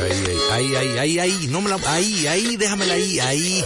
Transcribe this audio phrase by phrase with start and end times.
[0.00, 3.64] Ahí, ahí, ahí, ahí, ahí, no me la, ahí, ahí, déjamela ahí, ahí.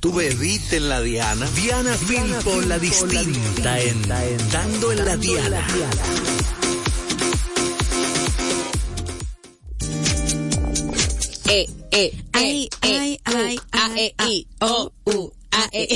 [0.00, 1.48] Tú bebiste en la Diana.
[1.54, 4.02] Diana Filpo, la distinta, en,
[4.50, 5.66] dando en la Diana.
[11.48, 15.88] Eh, eh, ay, ay, ay, ay, ay, o, u, a, e,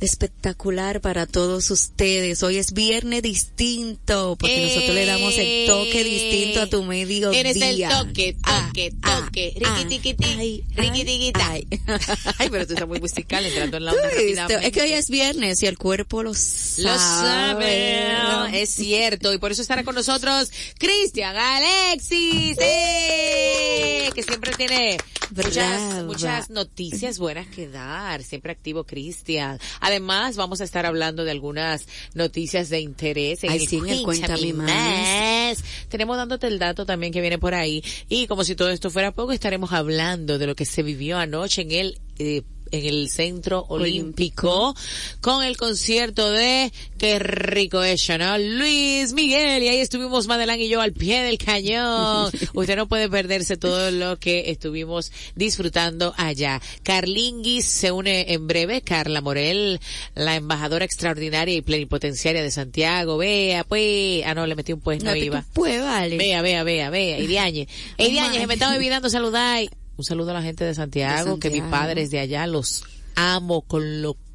[0.00, 2.42] espectacular para todos ustedes.
[2.42, 7.32] Hoy es viernes distinto, porque Eh, nosotros le damos el toque distinto a tu medio
[7.32, 7.88] Eres el día.
[7.90, 9.54] toque, toque, Ah, toque.
[9.64, 11.50] ah, Riquitiquiti, ay, riquitiquita.
[11.50, 11.66] ay.
[12.38, 14.56] Ay, pero tú estás muy musical entrando en la onda.
[14.62, 16.84] Es que hoy es viernes y el cuerpo lo sabe.
[16.84, 24.10] Lo sabe, es cierto, y por eso estará con nosotros Cristian Alexis, ¡eh!
[24.14, 24.98] que siempre tiene
[25.34, 29.58] muchas, muchas noticias buenas que dar, siempre activo Cristian.
[29.88, 33.42] Además, vamos a estar hablando de algunas noticias de interés.
[33.42, 35.64] en Ay, el sí, en el Cuéntame Más.
[35.88, 39.12] Tenemos dándote el dato también que viene por ahí, y como si todo esto fuera
[39.12, 43.64] poco, estaremos hablando de lo que se vivió anoche en el eh, en el centro
[43.68, 44.74] olímpico
[45.20, 48.38] con el concierto de Qué rico es, ¿no?
[48.38, 52.32] Luis Miguel y ahí estuvimos Madeline y yo al pie del cañón.
[52.54, 56.60] Usted no puede perderse todo lo que estuvimos disfrutando allá.
[56.82, 59.78] Carlinguis se une en breve, Carla Morel,
[60.16, 63.16] la embajadora extraordinaria y plenipotenciaria de Santiago.
[63.16, 65.44] Vea, pues, ah no, le metí un pues, no, No iba.
[65.52, 66.16] puede, vale.
[66.16, 67.68] Vea, vea, vea, vea, Iriañe.
[67.98, 68.38] Iriañe, my.
[68.40, 69.68] se me estaba olvidando saludar.
[69.98, 72.84] Un saludo a la gente de Santiago, De que mi padre es de allá, los
[73.16, 74.27] amo con locura.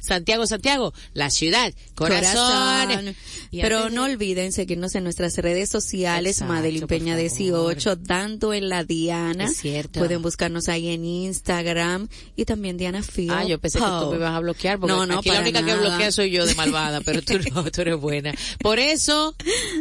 [0.00, 3.14] Santiago, Santiago, la ciudad, corazón.
[3.52, 7.20] Pero de- no olviden seguirnos en nuestras redes sociales, Exacto, Madeline Peña favor.
[7.20, 9.44] 18, dando en la Diana.
[9.44, 10.00] Es cierto.
[10.00, 13.32] Pueden buscarnos ahí en Instagram y también Diana Fio.
[13.32, 15.60] Ah, yo pensé que tú me ibas a bloquear, porque No, no, aquí la única
[15.60, 15.80] que nada.
[15.88, 18.34] bloquea soy yo de malvada, pero tú no, tú eres buena.
[18.60, 19.34] Por eso,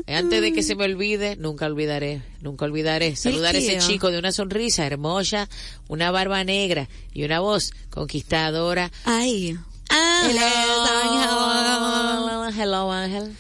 [0.08, 4.20] antes de que se me olvide, nunca olvidaré, nunca olvidaré saludar a ese chico de
[4.20, 5.50] una sonrisa hermosa,
[5.88, 8.92] una barba negra y una voz conquistadora.
[9.04, 9.55] Ay,
[9.90, 10.38] Ángel.
[12.58, 13.36] Hello, Ángel.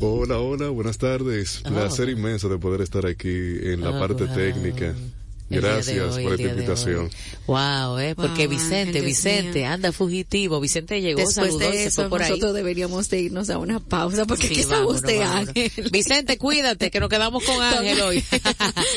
[0.00, 1.60] Hola, hola, buenas tardes.
[1.66, 4.34] Placer inmenso de poder estar aquí en la Ah, parte wow.
[4.34, 4.94] técnica.
[5.50, 7.10] Gracias hoy, por esta invitación.
[7.46, 9.68] Wow, eh, porque Wow, Vicente, Vicente, mío.
[9.70, 10.60] anda fugitivo.
[10.60, 12.28] Vicente llegó, después saludó y de se eso fue por ahí.
[12.30, 15.48] nosotros deberíamos de irnos a una pausa porque Sí, ¿qué está usted, vámonos.
[15.48, 15.72] Ángel?
[15.90, 18.22] Vicente, cuídate, que nos quedamos con Ángel hoy.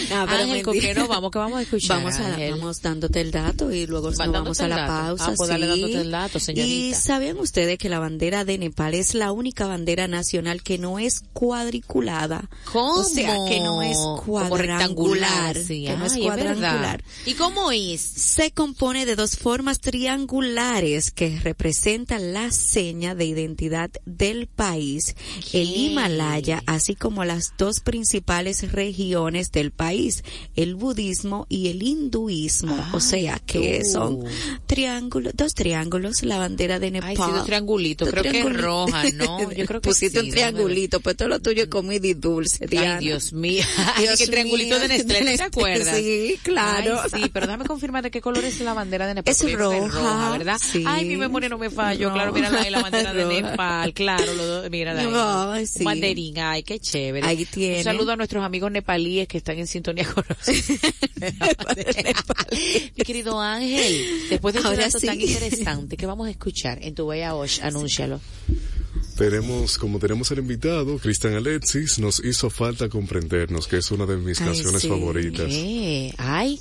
[0.09, 1.31] No, pero Ángel, ¿con qué no vamos?
[1.31, 1.97] que vamos a escuchar?
[2.03, 2.51] Vamos a, Ángel?
[2.51, 5.28] vamos dándote el dato y luego nos vamos a la pausa.
[5.29, 5.69] Ah, pues dale sí.
[5.72, 6.73] dándote el dato, señorita.
[6.73, 11.00] Y sabían ustedes que la bandera de Nepal es la única bandera nacional que no
[11.00, 12.50] es cuadriculada.
[12.72, 12.95] ¿Cómo?
[12.95, 15.56] O sea, que no es Como cuadrangular.
[15.57, 15.85] sí.
[15.85, 16.41] Que no es Ay, verdad.
[16.44, 17.03] Cuadrangular.
[17.25, 18.02] ¿Y cómo es?
[18.02, 25.16] Se compone de dos formas triangulares que representan la seña de identidad del país,
[25.53, 25.72] el.
[25.72, 30.24] Himalaya, así como las dos principales regiones del país,
[30.56, 32.78] el budismo y el hinduismo.
[32.94, 33.90] o sea que tú.
[33.90, 34.23] son
[34.66, 37.09] triángulos, dos triángulos, la bandera de Nepal.
[37.09, 38.09] Ay, sí, dos triangulitos.
[38.09, 39.52] Creo que es roja, ¿no?
[39.56, 42.68] Yo creo que Pusiste sí, un triangulito, pues todo lo tuyo es comida y dulce,
[42.68, 42.97] Diana.
[42.97, 43.63] Ay, Dios mío.
[44.00, 44.79] Dios que triangulito mío.
[44.79, 45.97] de Nestlé, ¿no ¿te acuerdas?
[45.97, 47.00] Sí, claro.
[47.03, 49.34] Ay, sí, pero déjame confirmar de qué color es la bandera de Nepal.
[49.34, 50.58] Es roja, ¿verdad?
[50.62, 50.84] sí.
[50.88, 52.12] Ay, mi memoria no me falló.
[52.14, 53.42] Claro, mira la, la bandera de.
[53.42, 53.94] Nepal.
[53.94, 55.08] Claro, lo, mira ahí.
[55.14, 55.84] Ay, sí.
[55.84, 56.40] Banderín.
[56.40, 57.26] Ay, qué chévere.
[57.28, 57.78] Ahí tiene.
[57.79, 60.79] Un saludo a nuestros amigos nepalíes que están en sintonía con nosotros.
[62.97, 65.05] mi querido Ángel, después de este Ahora sí.
[65.05, 67.61] tan interesante, ¿qué vamos a escuchar en tu Bella Osh?
[67.61, 68.20] Anúncialo.
[69.22, 74.18] Tenemos, como tenemos el invitado, Cristian Alexis, nos hizo falta comprendernos, que es una de
[74.18, 74.88] mis Ay, canciones sí.
[74.90, 75.46] favoritas.
[75.46, 76.12] ¿Qué?
[76.18, 76.59] Ay,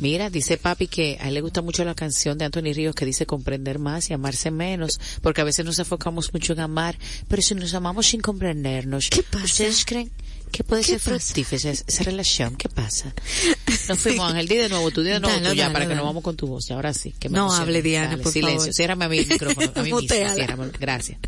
[0.00, 3.04] mira, dice papi que a él le gusta mucho la canción de Anthony Ríos que
[3.04, 7.42] dice comprender más y amarse menos, porque a veces nos enfocamos mucho en amar, pero
[7.42, 9.44] si nos amamos sin comprendernos, ¿Qué pasa?
[9.44, 10.10] ¿ustedes creen
[10.50, 12.56] que puede ¿Qué ser fructífera esa, esa relación?
[12.56, 13.14] ¿Qué pasa?
[13.90, 15.88] Nos fuimos, Ángel, di de nuevo, tú di de nuevo Dale, tú ya, dale, para
[15.88, 17.14] que nos vamos con tu voz, y ahora sí.
[17.18, 18.72] Que me No hable, Diana, Dale, por silencio, favor.
[18.74, 20.72] ciérrame a mí el micrófono, a mí ciérramelo.
[20.80, 21.18] gracias.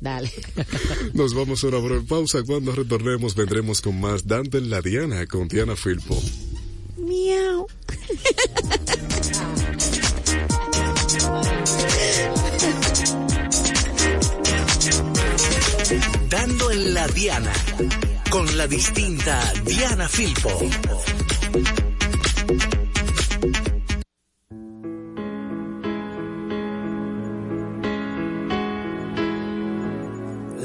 [0.00, 0.30] Dale.
[1.14, 2.42] Nos vamos a una breve pausa.
[2.42, 6.20] Cuando retornemos vendremos con más Dante en la Diana con Diana Filpo.
[6.98, 7.66] Miau.
[16.28, 17.52] Dando en la Diana
[18.30, 20.58] con la distinta Diana Filpo.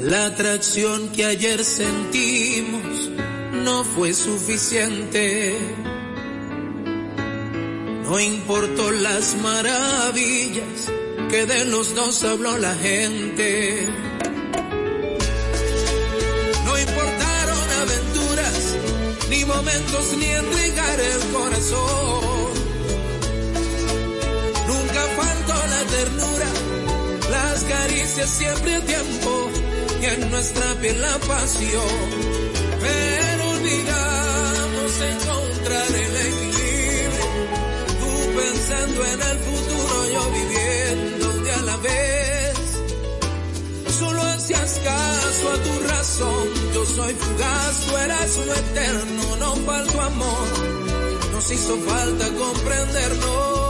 [0.02, 3.08] La atracción que ayer sentimos
[3.52, 5.56] no fue suficiente.
[8.02, 10.90] No importó las maravillas
[11.30, 13.86] que de los dos habló la gente.
[16.64, 18.76] No importaron aventuras,
[19.30, 22.50] ni momentos, ni entregar el corazón.
[24.66, 26.48] Nunca faltó la ternura,
[27.30, 29.61] las caricias siempre a tiempo
[30.02, 32.08] y en nuestra piel la pasión.
[32.80, 37.26] Pero olvidamos encontrar el equilibrio,
[38.00, 38.10] tú
[38.40, 42.54] pensando en el futuro, yo viviendo de a la vez.
[43.98, 50.00] Solo hacías caso a tu razón, yo soy fugaz, tú eras lo eterno, no faltó
[50.00, 50.48] amor,
[51.32, 53.61] nos hizo falta comprendernos.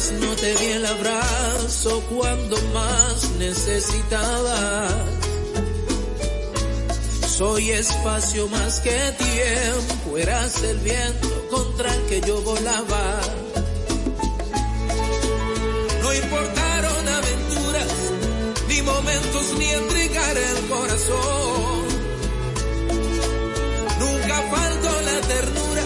[0.00, 4.94] No te di el abrazo cuando más necesitabas.
[7.28, 13.20] Soy espacio más que tiempo, eras el viento contra el que yo volaba.
[16.02, 17.92] No importaron aventuras,
[18.68, 21.84] ni momentos, ni entregar el corazón.
[23.98, 25.84] Nunca faltó la ternura,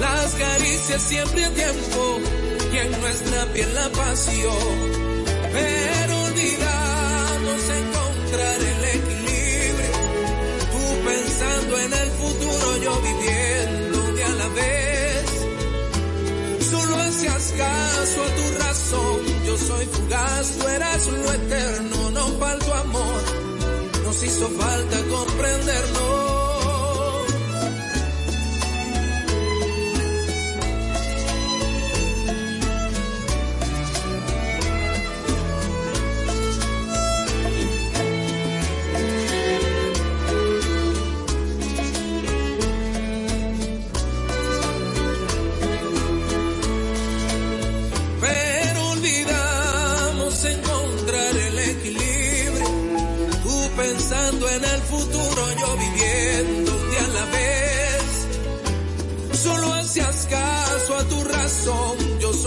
[0.00, 2.20] las caricias siempre a tiempo
[2.78, 4.76] en nuestra piel la pasión.
[5.52, 9.92] Pero olvidamos encontrar el equilibrio,
[10.72, 15.26] tú pensando en el futuro, yo viviendo de a la vez.
[16.70, 22.74] Solo hacías caso a tu razón, yo soy fugaz, tú eras lo eterno, no faltó
[22.74, 23.22] amor,
[24.04, 26.15] nos hizo falta comprendernos.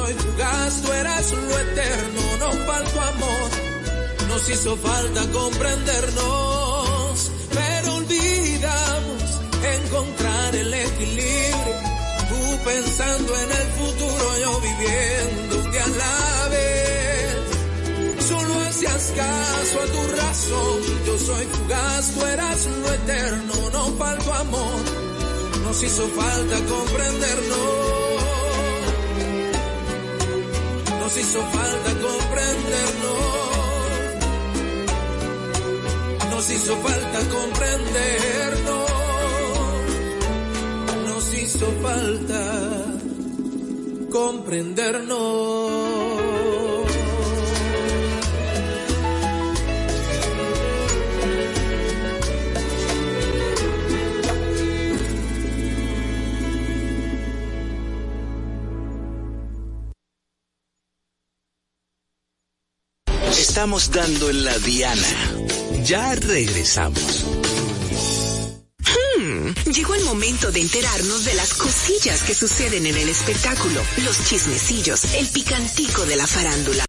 [0.09, 2.37] Soy fugaz, tú eras lo eterno.
[2.39, 3.51] No faltó amor,
[4.27, 7.31] nos hizo falta comprendernos.
[7.53, 9.21] Pero olvidamos
[9.85, 11.75] encontrar el equilibrio.
[12.27, 17.35] Tú pensando en el futuro, yo viviendo un día a la vez.
[18.27, 20.81] Solo hacías caso a tu razón.
[21.05, 23.53] Yo soy fugaz, tú eras lo eterno.
[23.73, 24.81] No faltó amor,
[25.65, 27.88] nos hizo falta comprendernos.
[31.09, 33.17] Nos hizo falta comprendernos.
[36.29, 38.89] Nos hizo falta comprendernos
[41.07, 42.41] nos hizo falta
[44.11, 45.58] comprendernos.
[63.59, 65.03] Estamos dando en la Diana.
[65.83, 67.25] Ya regresamos.
[69.65, 75.13] Llegó el momento de enterarnos de las cosillas que suceden en el espectáculo, los chismecillos,
[75.13, 76.88] el picantico de la farándula.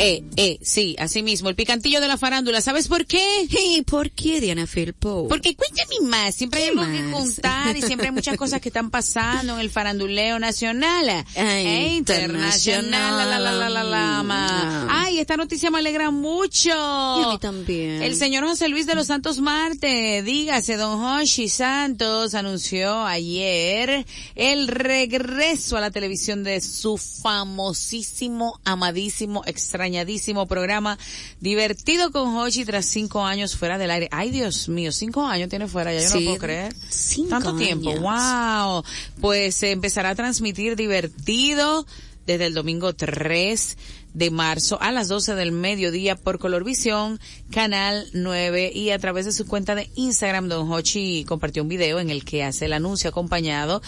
[0.00, 2.60] Eh, eh, sí, así mismo, el picantillo de la farándula.
[2.62, 3.46] ¿Sabes por qué?
[3.50, 5.26] ¿Y por qué Diana Filpo?
[5.28, 8.70] Porque cuéntame más, siempre hay ¿Qué algo que contar y siempre hay muchas cosas que
[8.70, 13.18] están pasando en el faranduleo nacional Ay, e internacional.
[13.18, 14.86] La, la, la, la, la, la.
[14.88, 16.70] Ay, esta noticia me alegra mucho.
[16.70, 18.02] Y a mí también.
[18.02, 24.68] El señor José Luis de los Santos Marte, dígase, don Hoshi Santos, anunció ayer el
[24.68, 29.42] regreso a la televisión de su famosísimo, amadísimo,
[29.90, 30.96] extrañadísimo programa
[31.40, 34.08] Divertido con Hoshi tras cinco años fuera del aire.
[34.12, 36.74] Ay, Dios mío, cinco años tiene fuera, ya yo no Sí, puedo creer.
[36.88, 38.84] cinco Tanto tiempo, wow.
[39.20, 41.86] Pues se empezará a transmitir Divertido
[42.26, 43.76] desde el domingo 3
[44.14, 47.20] de marzo a las 12 del mediodía por Colorvisión,
[47.52, 52.00] Canal 9 y a través de su cuenta de Instagram, Don Hochi compartió un video
[52.00, 53.82] en el que hace el anuncio acompañado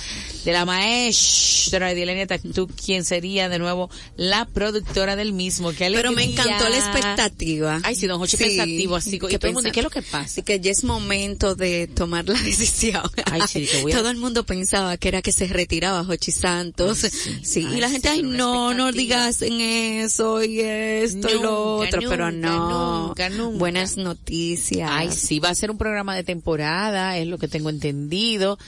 [0.44, 5.70] de la maestra Edilenia Tactu, quien sería de nuevo la productora del mismo.
[5.72, 7.80] Qué Pero me encantó la expectativa.
[7.82, 10.02] Ay, sí, Don Hochi pensativo, así, y todo el mundo, ¿y qué es lo que
[10.02, 10.18] pasa?
[10.20, 13.02] Así que ya es momento de tomar la decisión.
[13.30, 16.30] Ay, sí, que voy a- Todo el mundo pensaba que era que se retiraba Jochi
[16.32, 17.04] Santos.
[17.04, 17.60] Ay, sí, sí.
[17.60, 20.11] y la Ay, gente, sí, ay, no, no digas en eso
[20.42, 23.08] y esto y lo Nunca, otro, pero no.
[23.08, 23.58] nunca, nunca.
[23.58, 24.88] Buenas noticias.
[24.92, 28.58] Ay, sí, va a ser un programa de temporada, es lo que tengo entendido.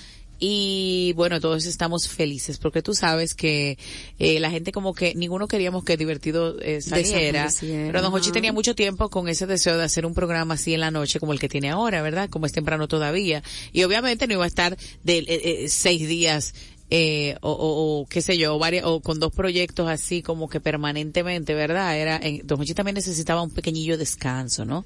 [0.41, 3.79] Y bueno, todos estamos felices porque tú sabes que
[4.19, 7.49] eh, la gente como que ninguno queríamos que divertido eh, saliera.
[7.61, 8.33] Pero Don Hochi ajá.
[8.33, 11.33] tenía mucho tiempo con ese deseo de hacer un programa así en la noche como
[11.33, 12.29] el que tiene ahora, ¿verdad?
[12.29, 13.43] Como es temprano todavía.
[13.73, 16.53] Y obviamente no iba a estar de eh, eh, seis días
[16.91, 20.61] eh, o, o, o, qué sé yo, varias, o con dos proyectos así como que
[20.61, 21.99] permanentemente, ¿verdad?
[21.99, 24.85] Era, en, Don Hochi también necesitaba un pequeñillo descanso, ¿no?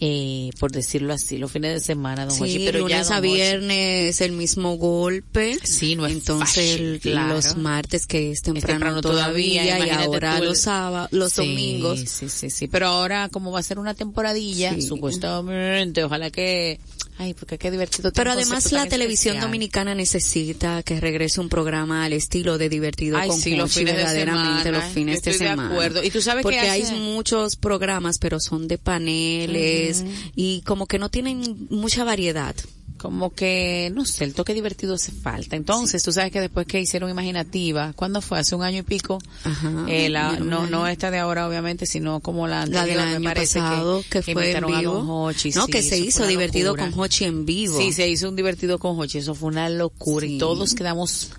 [0.00, 3.20] Eh, por decirlo así, los fines de semana, Don Sí, pero ya lunes Don a
[3.20, 5.58] viernes el mismo golpe.
[5.62, 7.34] Sí, no es Entonces fácil, el- claro.
[7.34, 11.42] los martes que es temprano, temprano todavía, todavía, y ahora el- los sábados, los Sí,
[11.42, 12.00] domingos.
[12.00, 12.66] Sí, sí, sí.
[12.66, 14.82] Pero ahora, como va a ser una temporadilla, Sí.
[14.82, 16.80] supuestamente, ojalá que,
[17.18, 18.12] ay, porque qué divertido.
[18.14, 19.40] Pero además la televisión especial.
[19.50, 23.92] dominicana necesita que regrese un programa al estilo de divertido Ay, con sí, los fines
[23.94, 25.68] de verdaderamente semana, los fines de de semana.
[25.70, 26.02] acuerdo.
[26.04, 30.04] Y tú sabes que Porque hace- hay muchos programas, pero son de paneles
[30.34, 32.54] y como que no tienen mucha variedad.
[32.98, 35.54] Como que, no sé, el toque divertido hace falta.
[35.54, 38.38] Entonces, tú sabes que después que hicieron Imaginativa, ¿cuándo fue?
[38.38, 39.18] Hace un año y pico.
[39.44, 39.70] Ajá.
[39.88, 43.24] Eh, la, no, no esta de ahora, obviamente, sino como la La anterior, me año
[43.24, 44.94] parece pasado, que, fue en a vivo.
[44.94, 46.90] Don Hochi, no, sí, que se hizo divertido locura.
[46.90, 47.78] con Hochi en vivo.
[47.78, 50.36] Sí, se hizo un divertido con Hochi, eso fue una locura Sí.
[50.36, 51.30] y todos quedamos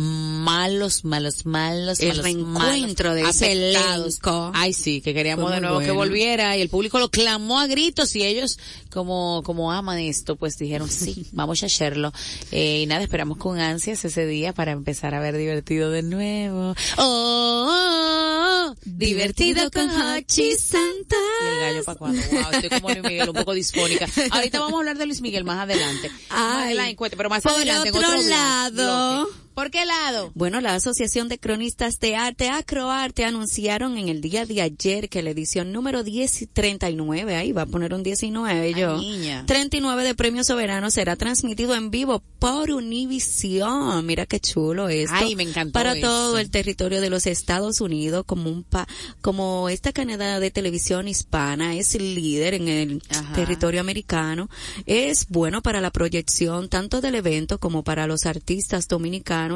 [0.00, 4.50] malos, malos, malos, El malos, reencuentro malos, de ese elenco.
[4.54, 8.16] Ay, sí, que queríamos de nuevo que volviera y el público lo clamó a gritos
[8.16, 8.58] y ellos
[8.90, 12.12] como como aman esto, pues dijeron sí, vamos a hacerlo.
[12.50, 16.74] Eh, y nada, esperamos con ansias ese día para empezar a ver divertido de nuevo.
[16.96, 21.16] Oh, oh, oh, divertido con Hochi Santa.
[21.42, 22.22] y el gallo para cuando.
[22.30, 24.06] Wow, estoy como Luis Miguel, un poco disfónica.
[24.30, 26.08] Ahorita vamos a hablar de Luis Miguel más adelante.
[26.08, 29.24] más Ay, adelante, cuente, pero más por adelante en otro otro blo- lado.
[29.26, 29.40] bloque.
[29.60, 30.32] ¿Por qué lado?
[30.34, 35.22] Bueno, la Asociación de Cronistas de Arte, Acroarte, anunciaron en el día de ayer que
[35.22, 39.44] la edición número 10 y 39, ahí va a poner un 19 yo, Ay, niña.
[39.46, 44.06] 39 de Premio Soberano será transmitido en vivo por Univisión.
[44.06, 45.14] Mira qué chulo esto.
[45.14, 46.06] Ay, me encantó Para eso.
[46.06, 48.88] todo el territorio de los Estados Unidos, como un pa,
[49.20, 53.34] como esta cadena de televisión hispana es líder en el Ajá.
[53.34, 54.48] territorio americano,
[54.86, 59.49] es bueno para la proyección tanto del evento como para los artistas dominicanos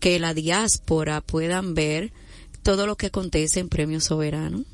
[0.00, 2.12] que la diáspora puedan ver
[2.62, 4.64] todo lo que acontece en Premio Soberano.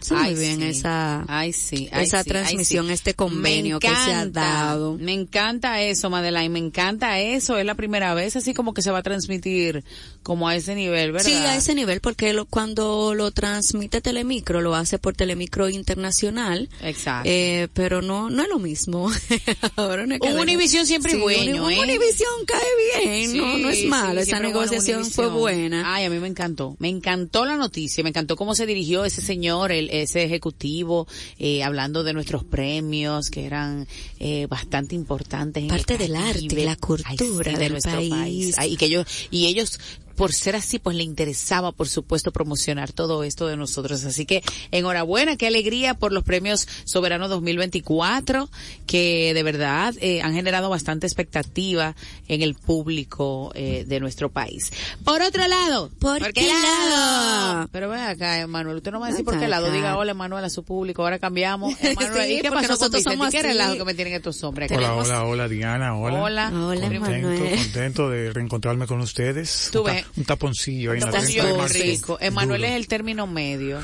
[0.00, 0.66] Está muy Ay, bien sí.
[0.66, 4.96] esa, Ay, sí, ay, esa ay, transmisión, este convenio que se ha dado.
[4.98, 7.58] Me encanta eso, Madeleine, me encanta eso.
[7.58, 9.84] Es la primera vez así como que se va a transmitir
[10.22, 11.26] como a ese nivel, ¿verdad?
[11.28, 16.68] Sí, a ese nivel, porque lo- cuando lo transmite Telemicro, lo hace por Telemicro Internacional.
[16.82, 17.28] Exacto.
[17.30, 19.10] Eh, pero no, no es lo mismo.
[19.76, 21.80] Ahora cadena- Univisión siempre es bueno, ¿eh?
[21.80, 24.20] Univisión cae bien, no, no es malo.
[24.20, 25.94] Esa bueno negociación fue buena.
[25.94, 26.76] Ay, a mí me encantó.
[26.78, 28.02] Me encantó la noticia.
[28.04, 31.06] Me encantó cómo se dirigió ese señor, el, ese ejecutivo,
[31.38, 33.86] eh, hablando de nuestros premios, que eran
[34.18, 35.62] eh, bastante importantes.
[35.62, 36.64] en Parte el del arte, Caribe.
[36.64, 38.54] la cultura de del nuestro país.
[38.58, 39.78] Ay, y que ellos, y ellos,
[40.18, 44.04] por ser así, pues le interesaba, por supuesto, promocionar todo esto de nosotros.
[44.04, 48.50] Así que, enhorabuena, qué alegría por los premios Soberano 2024,
[48.86, 51.94] que de verdad eh, han generado bastante expectativa
[52.26, 54.72] en el público eh, de nuestro país.
[55.04, 57.68] Por otro lado, ¿Por qué lado?
[57.70, 59.66] Pero ven acá, Emanuel, usted no va a decir por qué lado.
[59.66, 59.74] acá.
[59.76, 61.02] Diga hola, Emanuel, a su público.
[61.02, 61.74] Ahora cambiamos.
[61.80, 63.16] Emanuel, Sí, ¿y qué pasó con nosotros Vicente?
[63.18, 64.70] somos ¿Qué relajo que me tienen estos hombres?
[64.72, 66.22] Hola, hola, hola Diana, hola.
[66.22, 66.50] Hola.
[66.52, 66.90] Hola.
[66.90, 67.22] Manuel.
[67.22, 69.68] Contento, contento de reencontrarme con ustedes.
[69.70, 71.78] Tú Un ves, un taponcillo ahí en la Taponcillo 30 de marzo.
[71.78, 72.18] rico.
[72.20, 73.80] Emanuel es el término medio.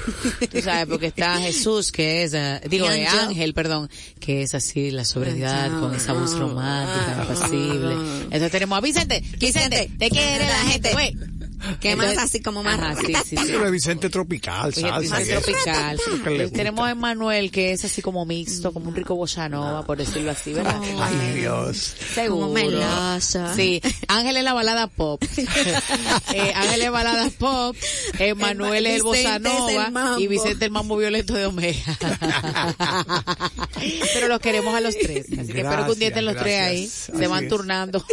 [0.50, 3.54] Tú sabes, porque está Jesús, que es, eh, digo, eh, Ángel.
[3.54, 3.88] Perdón,
[4.20, 7.94] que es así la sobriedad, con esa voz ah, romántica, ah, apacible.
[7.94, 8.18] ah.
[8.24, 9.22] Entonces tenemos a Vicente.
[9.38, 11.14] Vicente, te quiere la gente, güey.
[11.80, 13.44] Que más así como más Ajá, sí, sí, sí.
[13.46, 15.20] Pero Vicente tropical, Oye, salsa.
[15.20, 15.40] eso.
[15.40, 15.98] tropical.
[16.52, 20.30] Tenemos a Emanuel, que es así como mixto, como un rico bossa nova, por decirlo
[20.30, 20.80] así, ¿verdad?
[21.00, 21.94] Ay, Dios.
[22.14, 22.48] Seguro.
[22.48, 23.20] Como.
[23.54, 25.22] Sí, Ángel es la balada pop.
[26.34, 27.76] eh, Ángel es balada pop,
[28.18, 30.20] Emanuel es el bossa Vicente es el nova mambo.
[30.20, 31.98] y Vicente el mambo violento de Omega.
[34.14, 36.60] Pero los queremos a los tres, así que espero que un día estén los tres
[36.62, 37.50] ahí, se van es.
[37.50, 38.04] turnando.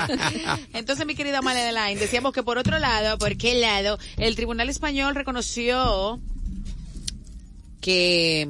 [0.72, 3.98] Entonces, mi querida Madeline, decíamos que por otro lado, ¿por qué lado?
[4.16, 6.20] El Tribunal Español reconoció
[7.80, 8.48] que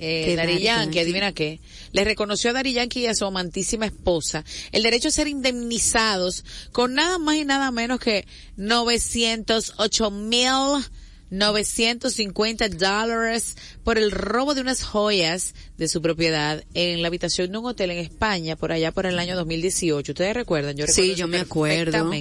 [0.00, 1.60] eh, Daddy Yankee, adivina qué,
[1.92, 6.44] le reconoció a Daddy Yankee y a su amantísima esposa el derecho a ser indemnizados
[6.72, 10.84] con nada más y nada menos que 908 mil
[11.30, 13.56] 950 dólares
[13.88, 17.90] por el robo de unas joyas de su propiedad en la habitación de un hotel
[17.92, 20.12] en España por allá por el año 2018.
[20.12, 20.76] ¿Ustedes recuerdan?
[20.76, 22.12] Yo Sí, recuerdo yo eso me acuerdo.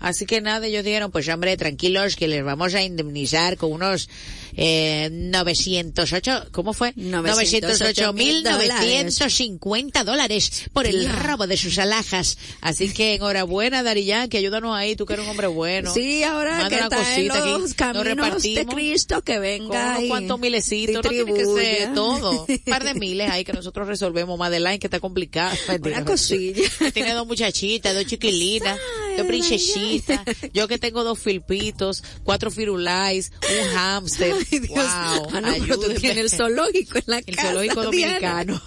[0.00, 4.08] Así que nada, ellos dijeron, pues hombre, tranquilos que les vamos a indemnizar con unos
[4.56, 6.92] eh, 908, ¿cómo fue?
[6.96, 12.38] 908 mil 950 dólares por el robo de sus alhajas.
[12.60, 15.94] Así que enhorabuena, Darillán, que ayúdanos ahí, tú que eres un hombre bueno.
[15.94, 18.74] Sí, ahora Manda que está en aquí, los nos caminos de repartimos.
[18.74, 22.46] Cristo, que Con venga unos cuantos milecitos, no tiene que ser todo.
[22.48, 24.38] Un par de miles ahí que nosotros resolvemos.
[24.38, 25.54] Madeline, que está complicada.
[25.82, 26.68] Una cosilla.
[26.92, 28.78] tiene dos muchachitas, dos chiquilinas,
[29.24, 30.20] princesitas.
[30.52, 34.34] Yo que tengo dos filpitos, cuatro firulais, un hámster.
[34.34, 34.70] Ay, Dios.
[34.70, 35.28] Wow.
[35.32, 38.60] Ah, no, pero tú tienes el zoológico en la El casa, zoológico dominicano.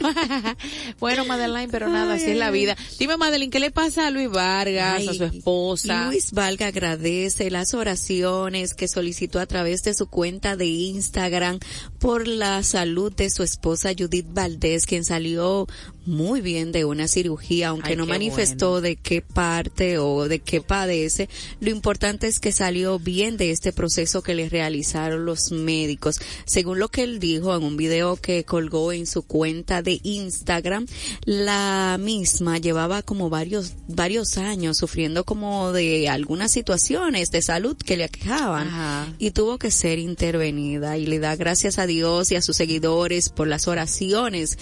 [1.00, 2.76] bueno, Madeline, pero nada, así es la vida.
[3.00, 6.08] Dime, Madeline, ¿qué le pasa a Luis Vargas, Ay, a su esposa?
[6.08, 11.60] Luis Valga agradece las oraciones que solicitó a través de su cuenta de Instagram
[12.00, 15.68] por la salud de su esposa Judith Valdés, quien salió
[16.06, 18.82] muy bien de una cirugía, aunque Ay, no manifestó bueno.
[18.82, 21.30] de qué parte o de qué padece.
[21.60, 26.20] Lo importante es que salió bien de este proceso que le realizaron los médicos.
[26.46, 30.88] Según lo que él dijo en un video que colgó en su cuenta de Instagram,
[31.26, 37.98] la misma llevaba como varios, varios años sufriendo como de algunas situaciones de salud que
[37.98, 39.14] le aquejaban Ajá.
[39.20, 43.30] y tuvo que ser intervenida y le da gracias a Dios y a sus seguidores
[43.30, 44.58] por las oraciones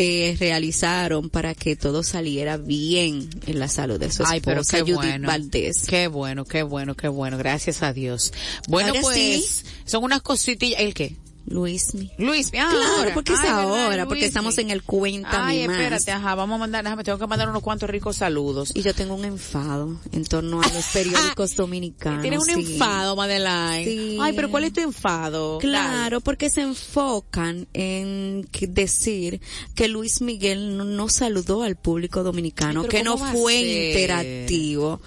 [0.00, 4.62] que realizaron para que todo saliera bien en la salud de su esposa Ay, pero
[4.62, 5.26] qué Judith bueno.
[5.28, 5.84] Valdés.
[5.86, 7.36] Qué bueno, qué bueno, qué bueno.
[7.36, 8.32] Gracias a Dios.
[8.66, 9.64] Bueno, Ahora pues, sí.
[9.84, 10.80] son unas cositillas.
[10.80, 11.16] ¿El qué?
[11.50, 12.12] Luismi.
[12.16, 13.14] Luis, ah, Claro, ahora.
[13.14, 13.84] porque es Ay, ¿verdad?
[13.84, 14.26] ahora, porque Luismi.
[14.28, 15.76] estamos en el cuéntame Ay, más.
[15.76, 18.70] espérate, ajá, vamos a mandar, déjame, tengo que mandar unos cuantos ricos saludos.
[18.74, 22.22] Y yo tengo un enfado en torno a los periódicos dominicanos.
[22.22, 22.72] Tienes un sí.
[22.74, 23.84] enfado, Madeline.
[23.84, 24.18] Sí.
[24.20, 25.58] Ay, pero ¿cuál es tu enfado?
[25.58, 29.40] Claro, porque se enfocan en decir
[29.74, 33.34] que Luis Miguel no, no saludó al público dominicano, Ay, que no ¿cómo va a
[33.34, 33.56] fue
[33.88, 35.00] interactivo.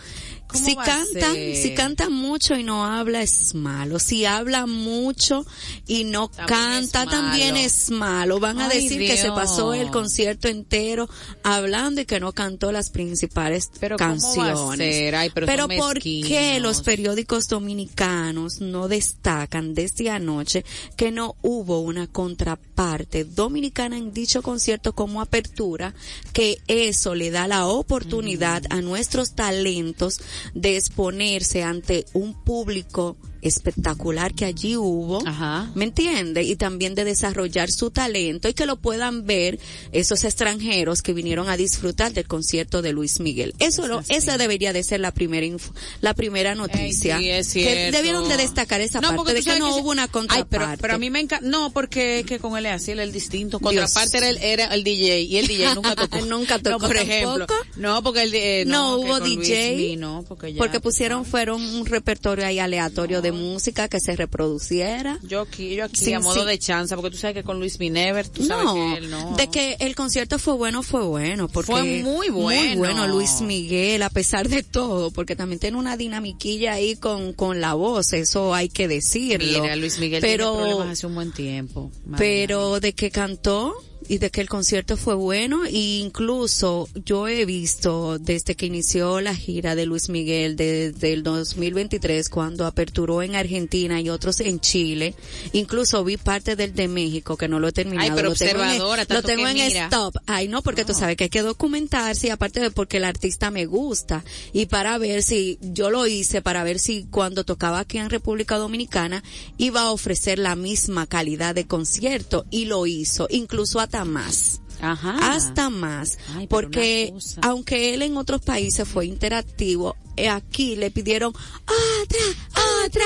[0.54, 4.00] ¿Cómo Si canta, si canta mucho y no habla es malo.
[4.00, 5.46] Si habla mucho
[5.88, 8.40] y no También canta es también es malo.
[8.40, 11.10] Van a decir que se pasó el concierto entero
[11.44, 15.14] hablando y que no cantó las principales Pero ¿cómo va a canciones.
[15.14, 20.64] Ay, pero son ¿por qué los periódicos dominicanos no destacan desde anoche
[20.96, 25.94] que no hubo una contraparte dominicana en dicho concierto como apertura,
[26.32, 30.20] que eso le da la oportunidad a nuestros talentos
[30.54, 35.72] de exponerse ante un público espectacular que allí hubo, Ajá.
[35.76, 36.44] ¿me entiende?
[36.44, 39.60] Y también de desarrollar su talento y que lo puedan ver
[39.92, 43.54] esos extranjeros que vinieron a disfrutar del concierto de Luis Miguel.
[43.60, 47.18] Eso lo, esa debería de ser la primera info- la primera noticia.
[47.18, 50.04] Ey, sí, es que debieron de destacar esa No, parte de que no hubo una
[50.04, 50.48] Ay, contraparte.
[50.50, 53.00] pero, pero a mí me encanta, no, porque es que con él es así, él
[53.00, 53.60] es distinto.
[53.60, 56.22] Contraparte era el, era el DJ y el DJ nunca tocó.
[56.26, 57.46] Nunca tocó No, por ejemplo.
[57.46, 57.68] tampoco.
[57.78, 60.58] No, porque el, eh, no, hubo Luis DJ no, porque ya.
[60.60, 65.20] porque pusieron fueron un repertorio ahí aleatorio de música que se reproduciera.
[65.24, 66.48] Yo aquí, yo aquí Sí, a modo sí.
[66.48, 69.36] de chanza, porque tú sabes que con Luis Minever, tú sabes No, que él no.
[69.36, 72.68] de que el concierto fue bueno, fue bueno, porque Fue muy bueno.
[72.70, 77.34] muy bueno Luis Miguel, a pesar de todo, porque también tiene una dinamiquilla ahí con,
[77.34, 79.62] con la voz, eso hay que decirlo.
[79.64, 81.92] Mira, Luis Miguel pero, tiene problemas hace un buen tiempo.
[82.18, 83.74] Pero de que cantó,
[84.08, 85.66] y de que el concierto fue bueno.
[85.66, 91.24] E incluso yo he visto desde que inició la gira de Luis Miguel desde el
[91.24, 95.16] 2023 cuando aperturó en Argentina y otros en Chile,
[95.54, 98.04] incluso vi parte del de México que no lo he terminado.
[98.12, 100.16] Ay, pero lo tengo en- observadora, lo tengo en stop.
[100.26, 103.52] Ay, no, porque tú sabes que hay que documentarse y aparte de porque el artista
[103.52, 104.24] me gusta.
[104.54, 108.58] Y para ver si yo lo hice para ver si cuando tocaba aquí en República
[108.58, 109.24] Dominicana
[109.58, 112.46] iba a ofrecer la misma calidad de concierto.
[112.50, 114.60] Y lo hizo, incluso hasta más.
[114.82, 115.34] Ajá.
[115.34, 121.32] Hasta más, Ay, porque aunque él en otros países fue interactivo, eh, aquí le pidieron
[121.32, 123.06] otra, otra,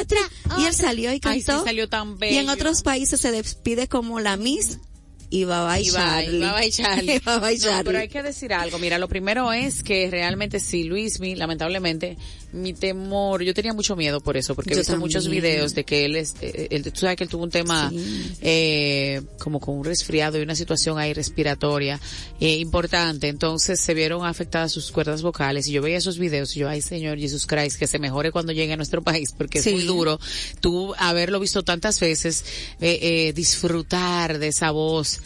[0.00, 0.20] otra,
[0.58, 1.64] y él salió y Ay, sí, cantó.
[1.64, 4.78] salió tan Y en otros países se despide como la Miss
[5.30, 6.38] y Baba y bye, Charlie.
[6.38, 7.18] bye, bye, Charlie.
[7.24, 7.84] Bye, bye, No, Charlie.
[7.84, 8.78] pero hay que decir algo.
[8.78, 12.16] Mira, lo primero es que realmente sí, Luismi, lamentablemente,
[12.52, 15.84] mi temor, yo tenía mucho miedo por eso, porque he Yo visto muchos videos de
[15.84, 18.32] que él es, eh, él- tú sabes que él tuvo un tema, Sí.
[18.40, 22.00] eh, como con un resfriado y una situación ahí respiratoria,
[22.40, 23.28] eh, importante.
[23.28, 26.80] Entonces se vieron afectadas sus cuerdas vocales y yo veía esos videos y yo, ay
[26.80, 29.68] Señor Jesus Christ, que se mejore cuando llegue a nuestro país, porque Sí.
[29.70, 30.18] es muy duro
[30.60, 32.44] tú haberlo visto tantas veces,
[32.80, 35.20] eh, eh, disfrutar de esa voz.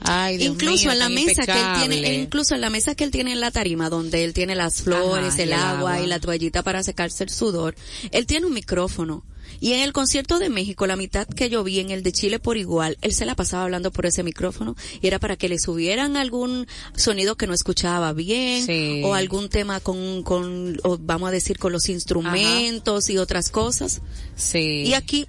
[0.00, 3.04] Ay, Dios incluso mío, en la mesa que él tiene, incluso en la mesa que
[3.04, 6.00] él tiene en la tarima, donde él tiene las flores, Ajá, el agua, agua.
[6.02, 7.74] y la toallita para secarse el sudor,
[8.12, 9.24] él tiene un micrófono.
[9.58, 12.38] Y en el concierto de México, la mitad que yo vi en el de Chile
[12.38, 15.58] por igual, él se la pasaba hablando por ese micrófono y era para que le
[15.58, 19.00] subieran algún sonido que no escuchaba bien Sí.
[19.04, 24.02] o algún tema con, con, o vamos a decir, con los instrumentos y otras cosas.
[24.34, 24.82] Sí.
[24.86, 25.26] Y aquí,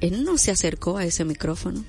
[0.00, 1.84] él no se acercó a ese micrófono.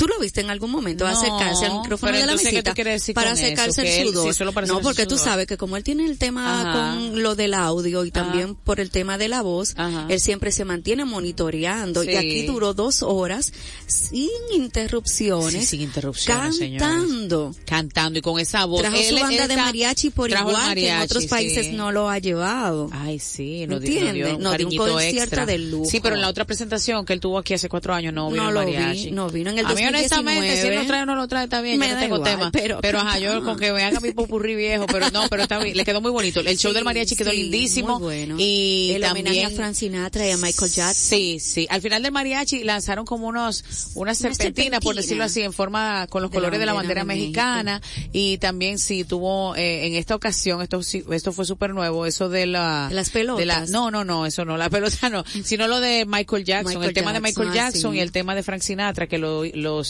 [0.00, 3.12] ¿Tú lo viste en algún momento No, acercarse al micrófono de la entonces, ¿qué mesita
[3.14, 4.32] para secarse el él- sudor?
[4.32, 5.28] sí, solo para no, porque el tú sudor.
[5.32, 6.94] sabes que como él tiene el tema Ajá.
[6.96, 8.56] con lo del audio y también Ajá.
[8.64, 10.06] por el tema de la voz, Ajá.
[10.08, 12.12] él siempre se mantiene monitoreando Sí.
[12.12, 13.52] y aquí duró dos horas
[13.86, 17.54] sin interrupciones, Sí, sin interrupciones, cantando.
[17.66, 18.80] cantando y con esa voz.
[18.80, 21.92] Trajo Él- su él banda de mariachi por igual que en mariachi, otros países no
[21.92, 22.88] lo ha llevado.
[22.92, 24.34] Ay, sí, no ¿Entiendes?
[24.34, 25.44] un No, de un concierto extra.
[25.46, 25.84] de lujo.
[25.90, 28.44] Sí, pero en la otra presentación que él tuvo aquí hace cuatro años no vino
[28.44, 29.10] No lo vi, mariachi.
[29.10, 31.44] no vino en el A honestamente, si él 2019, lo trae o no lo trae,
[31.44, 32.50] está bien, me yo no tengo igual, tema.
[32.52, 35.58] pero- Pero, ajá, yo con que vean a mi popurrí viejo, pero no, pero está
[35.58, 36.40] bien, le quedó muy bonito.
[36.40, 37.98] El show Sí, del mariachi quedó sí, lindísimo.
[37.98, 38.36] muy bueno.
[38.38, 40.94] Y el también homenaje a Frank Sinatra y a Michael Jackson.
[41.18, 41.66] Sí, sí.
[41.70, 45.02] Al final del mariachi lanzaron como unos, unas serpentinas, por serpentina.
[45.02, 47.82] decirlo así, en forma, con los De la colores de la bandera bandera de mexicana.
[48.12, 52.28] Y también sí tuvo, eh, en esta ocasión, esto sí- esto fue súper nuevo, eso
[52.28, 52.86] de la...
[52.88, 53.38] De las pelotas.
[53.40, 56.74] de la- no, no, no, eso no, la pelota no, sino lo de Michael Jackson,
[56.74, 57.98] Michael el tema de Michael Jackson, ah, sí.
[57.98, 59.44] y el tema de Frank Sinatra que lo,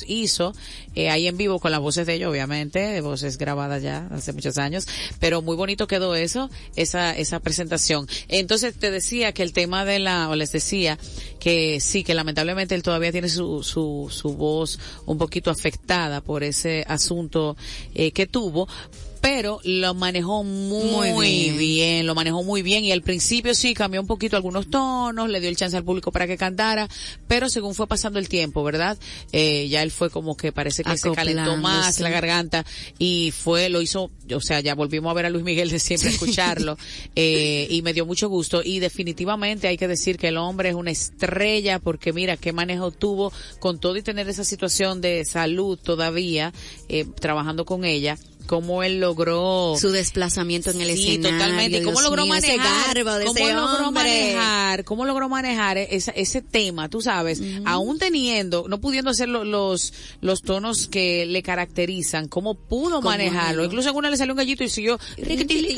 [0.07, 0.55] hizo
[0.95, 4.33] eh, ahí en vivo con las voces de ellos, obviamente, de voces grabadas ya hace
[4.33, 4.87] muchos años,
[5.19, 8.09] pero muy bonito quedó eso, esa, esa presentación.
[8.29, 10.99] Entonces te decía que el tema de la, o les decía
[11.39, 16.43] que sí, que lamentablemente él todavía tiene su, su, su voz un poquito afectada por
[16.43, 17.57] ese asunto
[17.95, 18.69] eh, que tuvo,
[19.21, 21.59] pero lo manejó muy, Muy bien.
[21.59, 22.07] bien.
[22.07, 25.49] lo manejó muy bien y al principio sí cambió un poquito algunos tonos, le dio
[25.49, 26.89] el chance al público para que cantara,
[27.27, 28.99] pero según fue pasando el tiempo, ¿verdad?
[29.33, 32.65] Eh, ya él fue como que parece que se calentó más la garganta
[32.99, 36.11] y fue, lo hizo, o sea, ya volvimos a ver a Luis Miguel de siempre
[36.11, 36.79] escucharlo,
[37.17, 40.75] eh, y me dio mucho gusto y definitivamente hay que decir que el hombre es
[40.75, 45.79] una estrella porque mira qué manejo tuvo con todo y tener esa situación de salud
[45.79, 46.53] todavía,
[46.89, 51.39] eh, trabajando con ella, cómo él logró Su desplazamiento en el Sí, escenario.
[51.39, 51.79] totalmente.
[51.83, 52.95] ¿Cómo Dios logró mío, manejar?
[52.97, 54.03] de ¿Cómo ese logró hombre?
[54.35, 54.85] manejar?
[54.85, 56.89] ¿Cómo logró manejar ese tema?
[56.89, 62.55] Tú sabes, aún teniendo, no pudiendo hacer lo- los los tonos que le caracterizan, cómo
[62.55, 63.65] pudo ¿Cómo manejarlo.
[63.65, 64.99] Incluso en una le salió un gallito y siguió,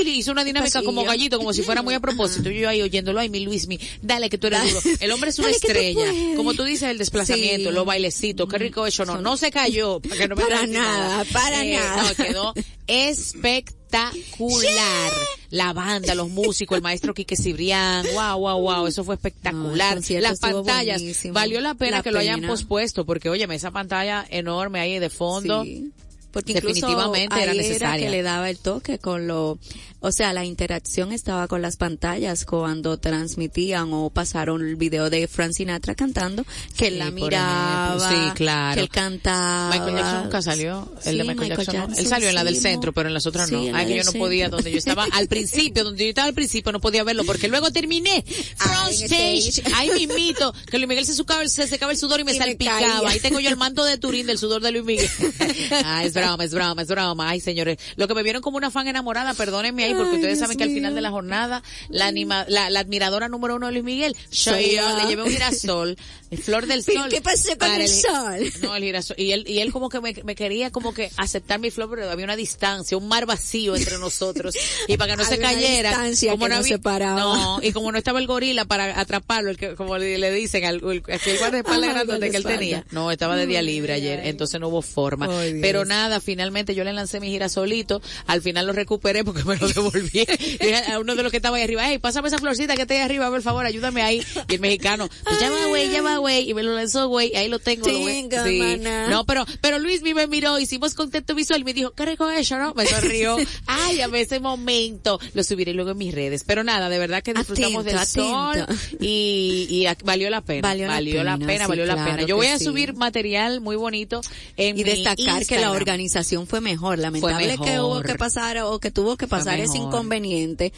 [0.07, 0.85] hizo una dinámica Pasillo.
[0.87, 2.51] como gallito, como si fuera muy a propósito.
[2.51, 4.81] Yo ahí oyéndolo, ay, mi Luismi, dale que tú eres duro.
[5.01, 6.12] El hombre es una Dale estrella.
[6.37, 7.75] Como tú dices, el desplazamiento, Sí.
[7.75, 10.01] los bailecitos, qué rico eso, no, no se cayó.
[10.01, 12.03] Para, que no me Para nada, para Eh, nada.
[12.03, 12.51] no, quedó
[12.86, 15.12] espectacular.
[15.50, 19.94] La banda, los músicos, el maestro Quique Cibrián, wow, wow, wow, eso fue No, espectacular.
[19.94, 21.34] concierto Las pantallas, buenísimo.
[21.34, 22.48] valió la pena La que lo hayan pena.
[22.52, 25.64] pospuesto, porque óyeme, esa pantalla enorme ahí de fondo.
[25.64, 25.90] Sí.
[26.32, 28.06] Porque incluso Definitivamente era necesaria.
[28.06, 29.58] que le daba el toque con lo,
[30.00, 35.28] o sea, la interacción estaba con las pantallas cuando transmitían o pasaron el video de
[35.28, 36.44] Frank Sinatra cantando,
[36.76, 38.08] que él la miraba.
[38.08, 38.74] Sí, claro.
[38.74, 39.70] que él cantaba.
[39.70, 40.92] Michael Jackson nunca salió.
[41.04, 41.82] El Sí, de Michael, Jackson, no.
[41.82, 43.60] Él Jackson salió en la del centro, pero en las otras no.
[43.74, 46.80] Ay, yo no podía, donde yo estaba al principio, donde yo estaba al principio, no
[46.80, 48.24] podía verlo, porque luego terminé
[48.56, 49.62] front stage.
[49.74, 53.08] Ahí mismito, que Luis Miguel se, sucaba, se secaba el sudor y me Y salpicaba.
[53.08, 55.10] Ahí tengo yo el manto de Turín del sudor de Luis Miguel.
[55.84, 57.28] ah, es broma, es broma, es broma.
[57.30, 60.56] Ay, señores, lo que me vieron como una fan enamorada, perdónenme ahí, porque ustedes saben
[60.56, 63.85] que al final de la jornada, la anima, la, la admiradora número uno de Luis
[63.85, 65.96] Miguel, soy yo, le llevé un girasol,
[66.30, 67.11] el flor del ¿Pero sol.
[67.11, 68.52] qué pasó con para el sol?
[68.62, 69.16] No, el girasol.
[69.18, 72.11] Y él, y él como que me, me quería como que aceptar mi flor, pero
[72.11, 74.54] había una distancia, un mar vacío entre nosotros.
[74.88, 76.78] Y para que no se Había una cayera, distancia como no había-
[77.14, 80.64] no, y como no estaba el gorila para atraparlo, el que, como le, le dicen,
[80.64, 82.85] al, el, aquel guardaespaldas Ajá, grandote que él tenía.
[82.90, 85.26] No, estaba de día libre ayer, entonces no hubo forma.
[85.30, 85.62] Ay, Dios.
[85.62, 89.68] Pero nada, finalmente yo le lancé mi girasolito, al final lo recuperé porque me lo
[89.68, 90.27] devolví.
[90.92, 93.01] A uno de los que estaba ahí arriba, hey, pásame esa florcita que está ahí
[93.01, 94.22] arriba, por favor, ayúdame ahí.
[94.48, 97.35] Y el mexicano, pues ya va, güey, ya va, güey, y me lo lanzó, güey,
[97.37, 97.87] ahí lo tengo.
[97.87, 99.09] Tenga, mana.
[99.09, 102.59] No, pero, pero Luis me miró, hicimos contacto visual y me dijo, ¿qué rico eso,
[102.59, 102.75] no?
[102.75, 103.37] Me sonrió.
[103.66, 106.44] Ay, a ese momento lo subiré luego en mis redes.
[106.46, 110.68] Pero nada, de verdad que disfrutamos Atento, del sol y, y valió la pena.
[110.68, 112.27] Valió la la pena, pena, sí, valió la claro pena.
[112.27, 112.64] Yo voy a sí.
[112.64, 114.20] subir material muy bonito
[114.57, 116.01] en y mi destacar que la Instagram.
[116.02, 116.98] Organización fue mejor.
[116.98, 120.72] Lamentable que hubo que pasar o que tuvo que pasar ese inconveniente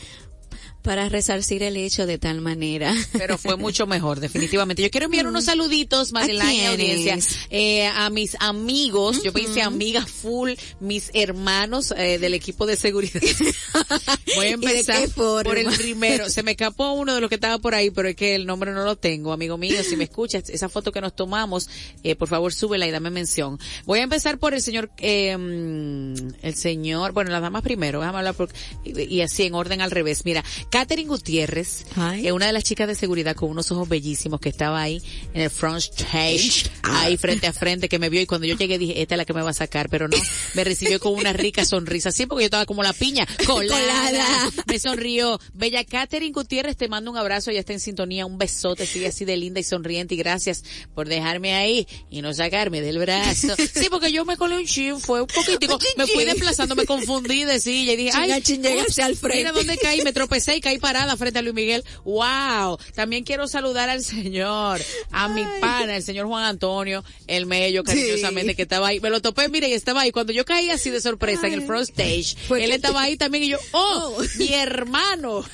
[0.85, 2.95] para resarcir el hecho de tal manera.
[3.13, 4.83] pero fue mucho mejor, definitivamente.
[4.83, 6.67] Yo quiero enviar unos saluditos, quiénes?
[6.69, 7.19] audiencia,
[7.49, 13.23] eh, a mis amigos, yo pensé amigas full, mis hermanos eh, del equipo de seguridad.
[14.37, 16.29] Voy a ¿Y de empezar por el primero.
[16.29, 18.71] Se me escapó uno de los que estaba por ahí, pero es que el nombre
[18.73, 19.83] no lo tengo, amigo mío.
[19.83, 21.71] Si me escuchas, esa foto que nos tomamos,
[22.03, 23.59] eh, por favor súbela y dame mención.
[23.87, 28.19] Voy a empezar por el señor, eh, mm, el señor, bueno, las damas primero, déjame
[28.19, 28.51] hablar por,
[28.85, 30.27] y, y así en orden al revés.
[30.27, 32.27] Mira, Catherine Gutiérrez, Ay.
[32.27, 35.01] eh, una de las chicas de seguridad con unos ojos bellísimos que estaba ahí
[35.33, 38.21] en el front stage, ahí frente a frente, que me vio.
[38.21, 40.17] Y cuando yo llegué dije, esta es la que me va a sacar, pero no,
[40.55, 44.51] me recibió con una rica sonrisa, sí, porque yo estaba como la piña, colada, Colada.
[44.67, 45.39] me sonrió.
[45.53, 49.25] Bella Catherine Gutiérrez, te mando un abrazo, ya está en sintonía, un besote, sigue así
[49.25, 50.15] de linda y sonriente.
[50.15, 53.55] Y gracias por dejarme ahí y no sacarme del brazo.
[53.57, 57.45] Sí, porque yo me colé un chin, fue un poquitico, me fui desplazando, me confundí
[57.45, 59.39] de silla y dije, ay, Chinga, chin, llegaste ups, al frente.
[59.39, 61.85] Mira dónde caí, me tropecé y caí parada frente a Luis Miguel.
[62.05, 62.79] Wow.
[62.95, 64.81] También quiero saludar al señor,
[65.13, 69.01] a mi pana, el señor Juan Antonio, el mello, cariñosamente, que estaba ahí.
[69.01, 70.11] Me lo topé, mire, y estaba ahí.
[70.11, 73.49] Cuando yo caí así de sorpresa en el front stage, él estaba ahí también y
[73.49, 74.23] yo, oh, Oh.
[74.39, 75.45] mi hermano.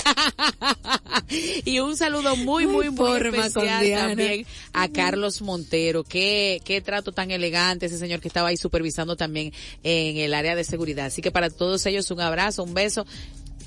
[1.64, 6.04] y un saludo muy, muy, muy Forma especial también a Carlos Montero.
[6.04, 10.54] Qué, qué trato tan elegante ese señor que estaba ahí supervisando también en el área
[10.56, 11.06] de seguridad.
[11.06, 13.06] Así que para todos ellos un abrazo, un beso.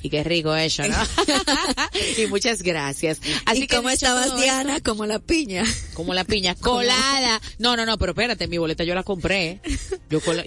[0.03, 0.95] Y qué rico eso, ¿no?
[2.21, 3.21] y muchas gracias.
[3.45, 4.81] Así ¿Y que cómo estabas, Diana?
[4.81, 5.63] Como la piña.
[5.93, 7.41] como la piña colada.
[7.57, 9.61] No, no, no, pero espérate, mi boleta yo la compré.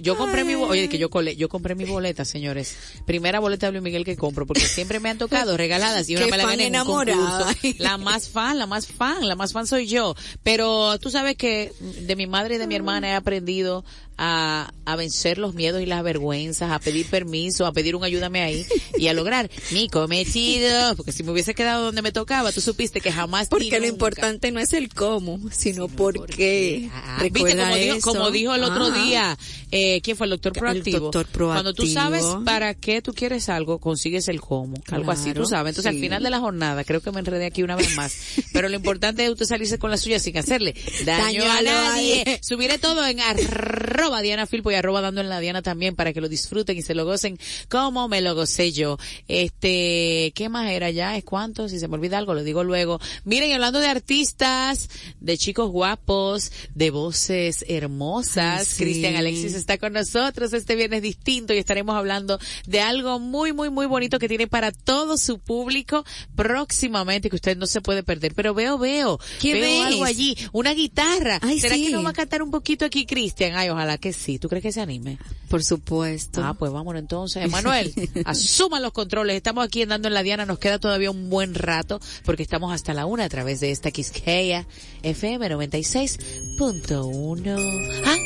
[0.03, 2.77] Yo compré mi bo- oye, que yo cole- yo compré mi boleta, señores.
[3.07, 6.27] Primera boleta de Luis Miguel que compro porque siempre me han tocado regaladas y una
[6.27, 7.45] me la gané en un enamorada.
[7.55, 7.77] concurso.
[7.83, 10.15] La más fan, la más fan, la más fan soy yo.
[10.43, 13.85] Pero tú sabes que de mi madre y de mi hermana he aprendido
[14.19, 18.43] a, a vencer los miedos y las vergüenzas, a pedir permiso, a pedir un ayúdame
[18.43, 18.67] ahí
[18.99, 20.95] y a lograr mi cometido.
[20.97, 23.87] Porque si me hubiese quedado donde me tocaba, tú supiste que jamás Porque lo nunca.
[23.89, 26.89] importante no es el cómo, sino por qué.
[26.93, 28.01] Ah, como, dijo, eso.
[28.01, 29.05] como dijo el otro Ajá.
[29.05, 29.39] día,
[29.71, 30.99] eh, ¿quién fue el doctor El proactivo?
[31.11, 34.77] doctor Cuando tú sabes para qué tú quieres algo, consigues el cómo.
[34.91, 35.71] algo así, tú sabes.
[35.73, 35.97] Entonces sí.
[35.97, 38.15] al final de la jornada, creo que me enredé aquí una vez más,
[38.53, 42.41] pero lo importante es usted salirse con la suya sin hacerle daño, Daño a nadie.
[42.43, 46.21] Subiré todo en arroba Diana Filpo y arroba dando en la Diana también para que
[46.21, 48.99] lo disfruten y se lo gocen como me lo gocé yo.
[49.37, 51.15] Este, ¿qué más era ya?
[51.15, 51.69] ¿Es cuánto?
[51.69, 52.99] Si se me olvida algo, lo digo luego.
[53.25, 54.89] Miren, hablando de artistas,
[55.21, 58.83] de chicos guapos, de voces hermosas, sí.
[58.83, 63.69] Cristian Alexis está con nosotros este viernes distinto y estaremos hablando de algo muy, muy,
[63.69, 68.33] muy bonito que tiene para todo su público próximamente que usted no se puede perder.
[68.35, 69.87] Pero veo, veo, ¿Qué veo ves?
[69.87, 71.41] algo allí, una guitarra.
[71.43, 71.85] Ay, ¿Será sí.
[71.85, 73.55] que nos va a cantar un poquito aquí Cristian?
[73.55, 74.39] Ay, ojalá que sí.
[74.39, 75.19] ¿Tú crees que se anime?
[75.51, 76.43] Por supuesto.
[76.43, 77.45] Ah, pues vámonos entonces.
[77.45, 77.93] Emanuel,
[78.25, 79.26] asuma los controles.
[79.35, 80.47] Estamos aquí andando en la Diana.
[80.47, 83.91] Nos queda todavía un buen rato porque estamos hasta la una a través de esta
[83.91, 84.67] Quisqueya
[85.03, 88.03] FM 96.1.
[88.05, 88.17] Ah,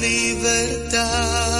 [0.00, 1.55] libertad,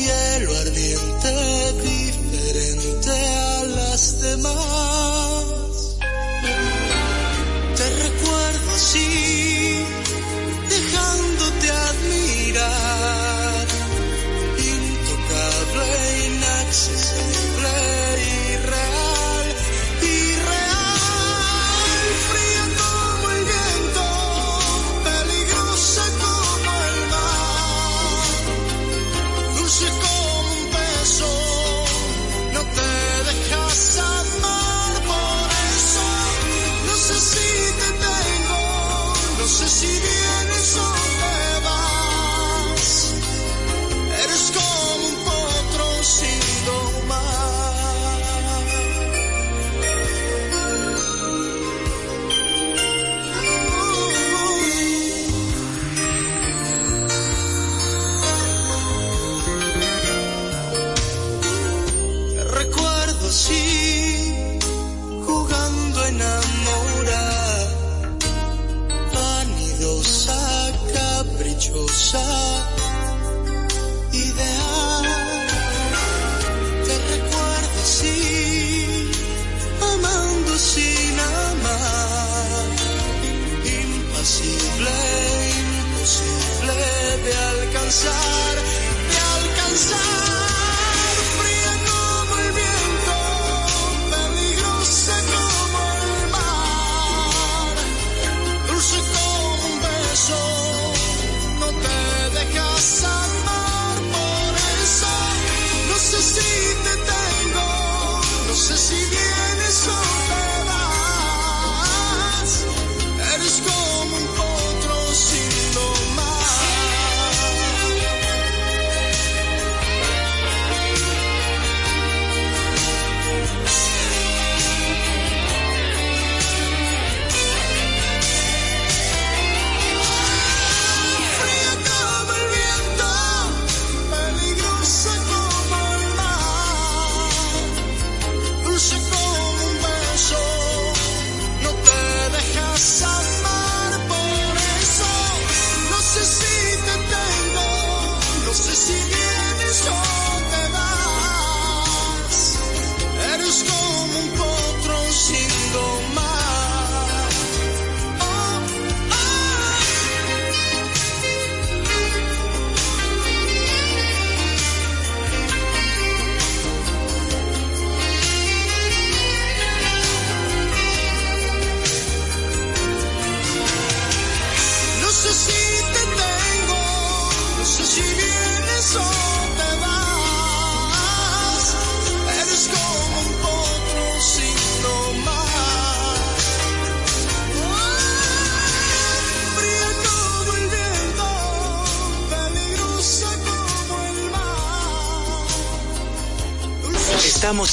[0.00, 5.69] hielo ardiente diferente a las demás.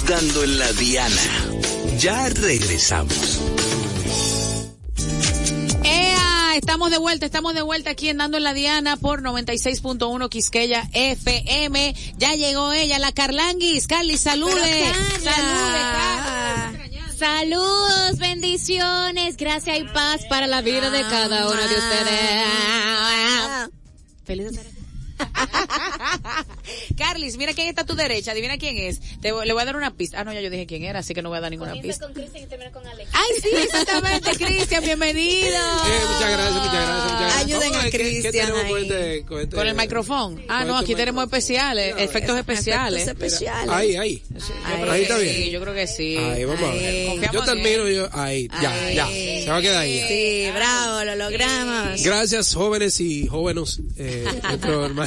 [0.07, 1.21] Dando en la diana.
[1.99, 3.41] Ya regresamos.
[5.83, 6.55] ¡Ea!
[6.55, 10.89] Estamos de vuelta, estamos de vuelta aquí en Dando en la Diana por 96.1 Quisqueya
[10.93, 11.93] FM.
[12.17, 13.87] Ya llegó ella, la Carlanguis.
[13.87, 14.93] Carly, salude.
[17.17, 22.45] Saludos, bendiciones, gracia y paz para la vida de cada uno de ustedes.
[24.23, 24.76] Feliz de
[26.97, 28.99] Carlis, mira quién está a tu derecha, adivina quién es.
[29.21, 30.19] Te voy- le voy a dar una pista.
[30.19, 32.05] Ah, no, ya yo dije quién era, así que no voy a dar ninguna pista.
[32.05, 33.09] con Cristian y termina con Alex.
[33.13, 35.57] Ay, sí, exactamente, Cristian, bienvenido.
[35.87, 37.45] Eh, muchas gracias, muchas gracias, muchas gracias.
[37.45, 37.91] Ayuden ¿Cómo a es?
[37.91, 38.83] ¿Qué- ¿Qué, Cristian tenemos con ahí.
[38.83, 40.41] este, con este- Con el micrófono.
[40.49, 41.37] Ah, con no, este aquí tenemos micrófono?
[41.37, 43.03] especiales, efectos especiales.
[43.03, 43.69] Efectos especiales.
[43.73, 44.23] Ahí, ahí.
[44.65, 45.49] Ay, Ahí está sí, bien.
[45.51, 46.17] yo creo que sí.
[46.17, 47.31] Ahí, vamos a ver.
[47.31, 48.95] Yo termino, yo, ahí, ya, Ay.
[48.95, 49.07] ya.
[49.07, 50.05] Se va a quedar ahí.
[50.07, 52.03] Sí, bravo, lo logramos.
[52.03, 55.06] Gracias, jóvenes y jóvenes, eh, nuestro hermano,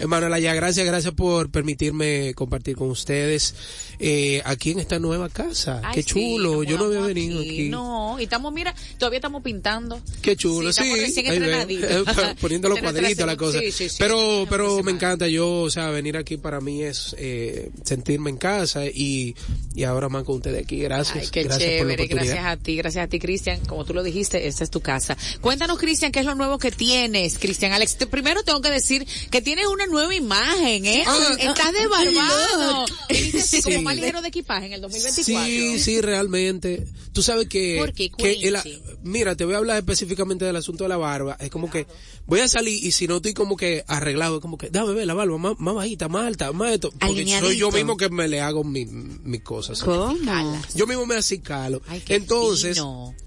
[0.00, 3.54] hermano Laya, gracias, gracias por permitirme compartir con ustedes
[3.98, 5.80] eh, aquí en esta nueva casa.
[5.84, 7.68] Ay, Qué sí, chulo, nos yo no había venido aquí.
[7.68, 10.00] No, y estamos, mira, todavía estamos pintando.
[10.22, 10.82] Qué chulo, sí.
[10.84, 12.04] eh,
[12.40, 13.58] poniendo los cuadritos, la cosa.
[13.60, 13.96] Sí, sí, sí.
[13.98, 18.36] pero, pero me encanta yo, o sea, venir aquí para mí es eh, sentirme en
[18.36, 19.34] casa y,
[19.74, 20.78] y ahora más con ustedes aquí.
[20.80, 21.16] Gracias.
[21.24, 22.34] Ay, qué gracias por la chévere, oportunidad.
[22.34, 23.60] gracias a ti, gracias a ti, Cristian.
[23.66, 25.16] Como tú lo dijiste, esta es tu casa.
[25.40, 27.96] Cuéntanos, Cristian, qué es lo nuevo que tienes, Cristian Alex.
[27.96, 31.04] Te- primero tengo que decir que tienes una nueva imagen, ¿eh?
[31.06, 32.86] Ah, Estás de barbado.
[33.08, 33.82] Viniste así como Sí.
[33.82, 35.44] más ligero de equipaje en el 2024.
[35.46, 36.86] Sí, sí, realmente.
[37.12, 38.10] Tú sabes que, ¿Por qué?
[38.10, 38.58] que el-
[39.02, 41.36] mira, te voy a hablar específicamente del asunto de la barba.
[41.40, 41.86] Es como que
[42.26, 45.06] voy a salir y si no estoy como que arreglado, es como que dame ver
[45.06, 46.90] la barba más, más bajita, más alta, más esto.
[46.90, 47.46] Porque Alineadito.
[47.46, 49.80] soy yo mismo que me le hago mi- mis cosas.
[49.82, 50.14] ¿Cómo?
[50.74, 51.80] Yo mismo me acicalo.
[51.88, 52.80] Ay, Entonces,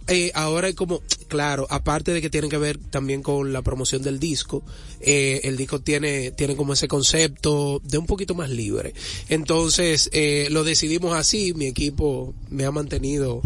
[0.07, 4.01] eh, ahora es como, claro, aparte de que tiene que ver también con la promoción
[4.01, 4.63] del disco,
[5.01, 8.93] eh, el disco tiene, tiene como ese concepto de un poquito más libre.
[9.29, 13.41] Entonces, eh, lo decidimos así, mi equipo me ha mantenido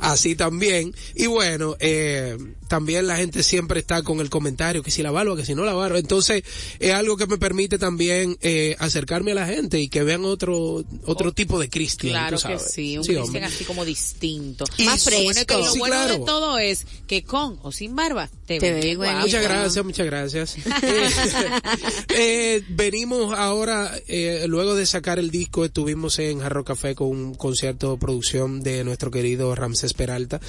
[0.00, 0.94] así también.
[1.14, 2.36] Y bueno, eh,
[2.68, 5.64] también la gente siempre está con el comentario que si la barba, que si no
[5.64, 5.98] la barba.
[5.98, 6.42] Entonces,
[6.78, 10.84] es algo que me permite también eh, acercarme a la gente y que vean otro,
[11.04, 12.12] otro tipo de Cristian.
[12.12, 14.64] Claro tú que sí, un Sí, Cristian así como distinto.
[14.76, 15.46] Y Más fresco.
[15.46, 16.12] Que lo Sí, bueno claro.
[16.18, 18.98] de todo es que con o sin barba te, Te guapo.
[18.98, 19.20] buenito.
[19.20, 20.56] Muchas gracias, muchas gracias.
[22.12, 27.34] Eh, venimos ahora, eh, luego de sacar el disco, estuvimos en Jarro Café con un
[27.34, 29.54] concierto de producción de nuestro querido
[29.94, 30.40] Peralta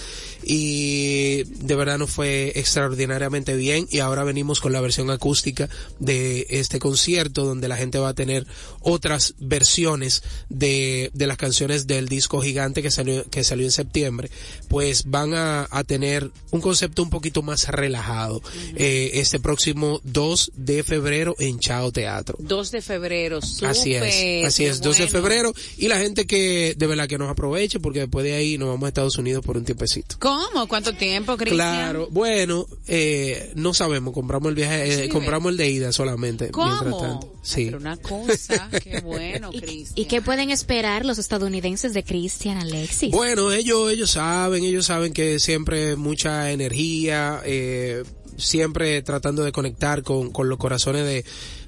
[0.43, 3.87] y de verdad nos fue extraordinariamente bien.
[3.91, 5.69] Y ahora venimos con la versión acústica
[5.99, 8.45] de este concierto donde la gente va a tener
[8.81, 14.29] otras versiones de, de las canciones del disco gigante que salió, que salió en septiembre,
[14.67, 18.41] pues van a, a tener un concepto un poquito más relajado.
[18.75, 22.37] Eh, este próximo 2 de febrero en Chao Teatro.
[22.39, 25.11] 2 de febrero, Así es, así es, 2 de bueno.
[25.11, 25.53] febrero.
[25.77, 28.85] Y la gente que de verdad que nos aproveche porque después de ahí nos vamos
[28.85, 30.15] a Estados Unidos por un tiempecito.
[30.19, 30.67] ¿Cómo?
[30.67, 31.57] ¿Cuánto tiempo, Cristian?
[31.57, 36.51] Claro, bueno, eh, no sabemos, compramos el viaje, eh, compramos el de ida solamente.
[36.55, 37.01] Mientras ¿Cómo?
[37.01, 37.33] tanto.
[37.41, 37.65] Sí.
[37.65, 39.93] Pero una cosa, qué bueno, ¿Y, Cristian.
[39.95, 43.11] ¿Y qué pueden esperar los estadounidenses de Christian Alexis?
[43.11, 48.03] Bueno, ellos, ellos saben, ellos saben que siempre mucha energía, eh,
[48.37, 51.23] siempre tratando de conectar con, con los corazones de,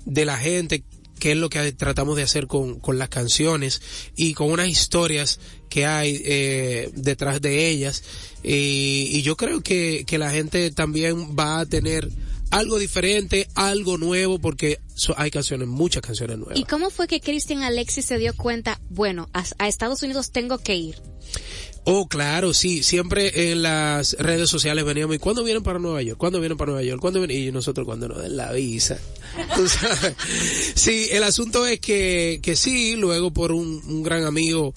[0.05, 0.83] de la gente,
[1.19, 3.81] que es lo que tratamos de hacer con, con las canciones
[4.15, 5.39] y con unas historias
[5.73, 8.03] que hay eh, detrás de ellas.
[8.43, 12.09] Y, y yo creo que, que la gente también va a tener
[12.51, 14.79] algo diferente, algo nuevo, porque
[15.17, 16.59] hay canciones, muchas canciones nuevas.
[16.59, 20.59] ¿Y cómo fue que Christian Alexis se dio cuenta, bueno, a, a Estados Unidos tengo
[20.59, 20.95] que ir?
[21.85, 22.83] Oh, claro, sí.
[22.83, 26.19] Siempre en las redes sociales veníamos, ¿y cuándo vienen para Nueva York?
[26.19, 27.01] ¿Cuándo vienen para Nueva York?
[27.01, 27.47] ¿Cuándo vienen?
[27.47, 28.99] Y nosotros cuando nos den la visa.
[30.75, 34.75] Sí, el asunto es que, que sí, luego por un, un gran amigo,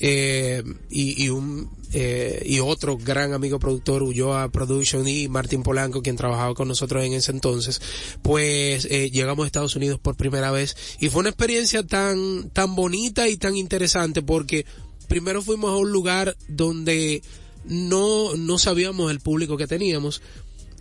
[0.00, 6.02] eh, y, y un, eh, y otro gran amigo productor, Ulloa Production y Martín Polanco,
[6.02, 7.80] quien trabajaba con nosotros en ese entonces,
[8.20, 12.74] pues eh, llegamos a Estados Unidos por primera vez y fue una experiencia tan, tan
[12.74, 14.66] bonita y tan interesante porque
[15.08, 17.22] primero fuimos a un lugar donde
[17.64, 20.20] no, no sabíamos el público que teníamos.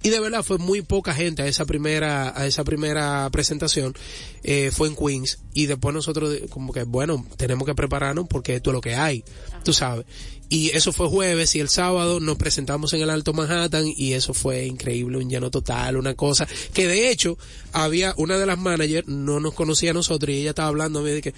[0.03, 3.95] Y de verdad fue muy poca gente a esa primera, a esa primera presentación,
[4.43, 8.69] eh, fue en Queens, y después nosotros como que, bueno, tenemos que prepararnos porque esto
[8.69, 9.23] es lo que hay,
[9.63, 10.05] tú sabes.
[10.49, 14.33] Y eso fue jueves y el sábado nos presentamos en el Alto Manhattan y eso
[14.33, 17.37] fue increíble, un lleno total, una cosa que de hecho
[17.73, 21.01] había una de las managers, no nos conocía a nosotros y ella estaba hablando a
[21.01, 21.33] mí de que,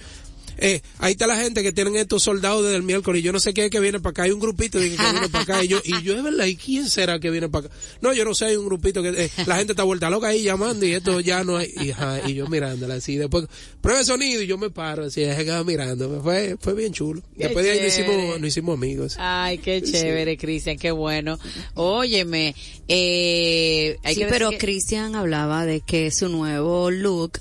[0.62, 3.40] eh, ahí está la gente que tienen estos soldados desde el miércoles y yo no
[3.40, 5.64] sé qué es que viene para acá, hay un grupito de que viene para acá
[5.64, 7.76] y yo, y yo es verdad, ¿y quién será que viene para acá?
[8.02, 10.44] No, yo no sé, hay un grupito que, eh, la gente está vuelta loca ahí
[10.44, 13.46] llamando y esto ya no hay, y, ajá, y yo mirándola así, después,
[13.82, 16.94] prueba el sonido y yo me paro así, ella se queda mirando, fue, fue bien
[16.94, 17.22] chulo.
[17.38, 19.16] Qué Después de ahí nos hicimos, nos hicimos amigos.
[19.18, 21.40] Ay, qué chévere, Cristian, qué bueno.
[21.76, 22.54] Óyeme,
[22.88, 27.40] eh, hay sí, que pero que- Christian hablaba de que su nuevo look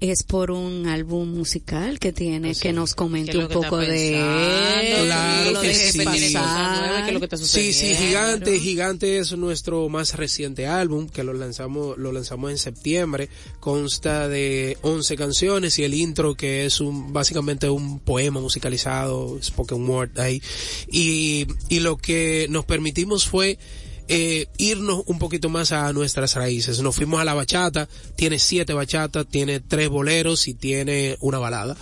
[0.00, 4.10] es por un álbum musical que tiene, que nos comente ¿Qué es un poco de
[4.10, 5.98] él, Claro que sí.
[5.98, 6.78] Tiene cosas pasar.
[6.78, 11.08] nuevas, ¿qué es lo que está Sí, sí, Gigante, Gigante es nuestro más reciente álbum
[11.08, 13.28] que lo lanzamos, lo lanzamos en septiembre.
[13.58, 19.88] Consta de 11 canciones y el intro que es un, básicamente un poema musicalizado, spoken
[19.88, 20.40] word ahí.
[20.90, 23.58] Y, y lo que nos permitimos fue
[24.08, 26.80] eh, irnos un poquito más a nuestras raíces.
[26.80, 31.76] Nos fuimos a la bachata, tiene siete bachatas, tiene tres boleros y tiene una balada.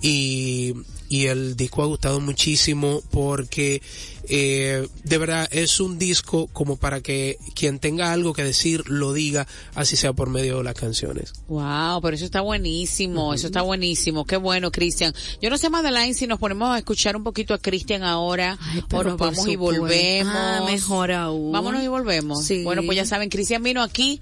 [0.00, 0.74] Y,
[1.08, 3.82] y el disco ha gustado muchísimo porque
[4.28, 9.12] eh, de verdad es un disco como para que quien tenga algo que decir lo
[9.12, 11.32] diga, así sea por medio de las canciones.
[11.48, 15.14] Wow, pero eso está buenísimo, eso está buenísimo, qué bueno, Cristian.
[15.40, 18.58] Yo no sé, Madeline, si nos ponemos a escuchar un poquito a Cristian ahora,
[18.92, 20.34] o nos vamos y volvemos.
[20.34, 21.52] Ah, mejor aún.
[21.52, 22.44] Vámonos y volvemos.
[22.44, 22.62] Sí.
[22.64, 24.20] Bueno, pues ya saben, Cristian vino aquí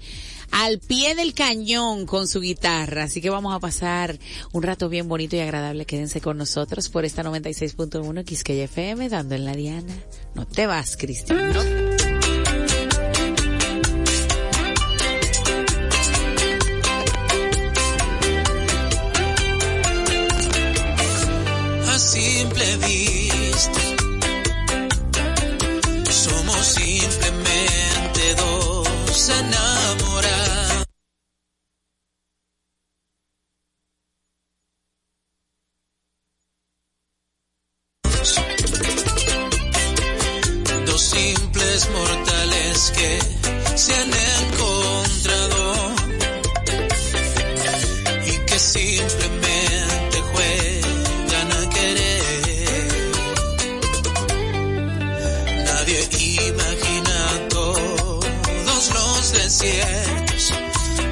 [0.51, 4.19] al pie del cañón con su guitarra, así que vamos a pasar
[4.51, 5.85] un rato bien bonito y agradable.
[5.85, 9.93] Quédense con nosotros por esta 96.1 Quisqueya FM, dando en la diana.
[10.35, 11.90] No te vas, Cristian.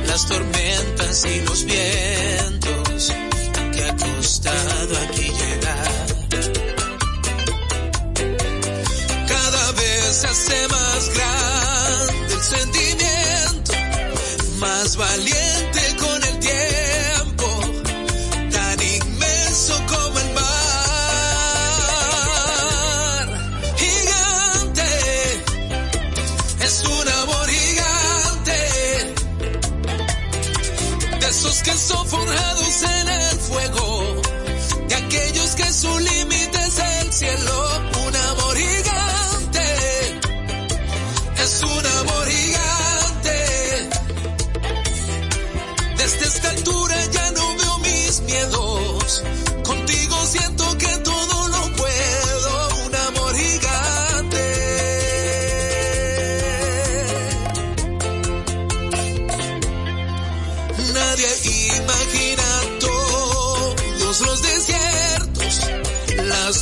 [0.08, 3.14] Las tormentas y los vientos
[3.74, 6.06] que ha costado aquí llegar.
[9.28, 13.74] Cada vez se hace más grande el sentimiento,
[14.60, 15.39] más valiente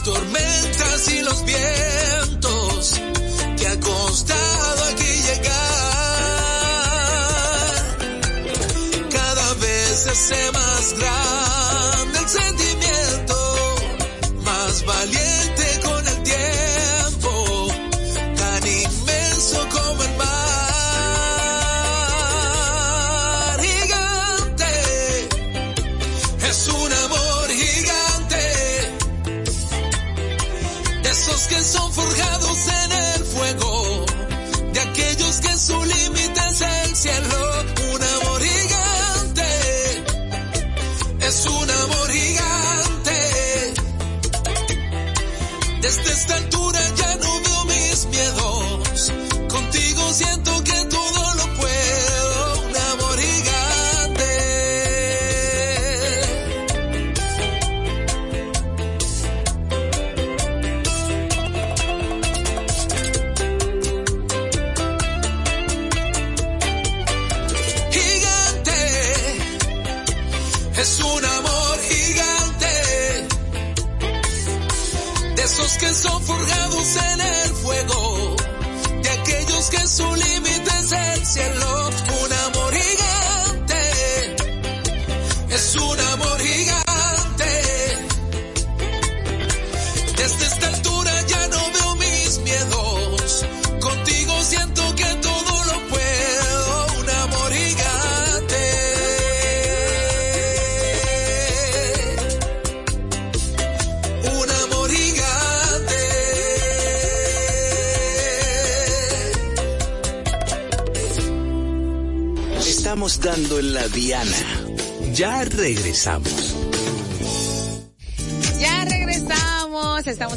[0.04, 1.97] tormentas y los vientos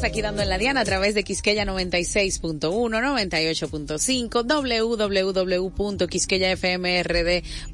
[0.01, 4.47] Estamos aquí dando en la Diana a través de Quisqueya 96.1, 98.5,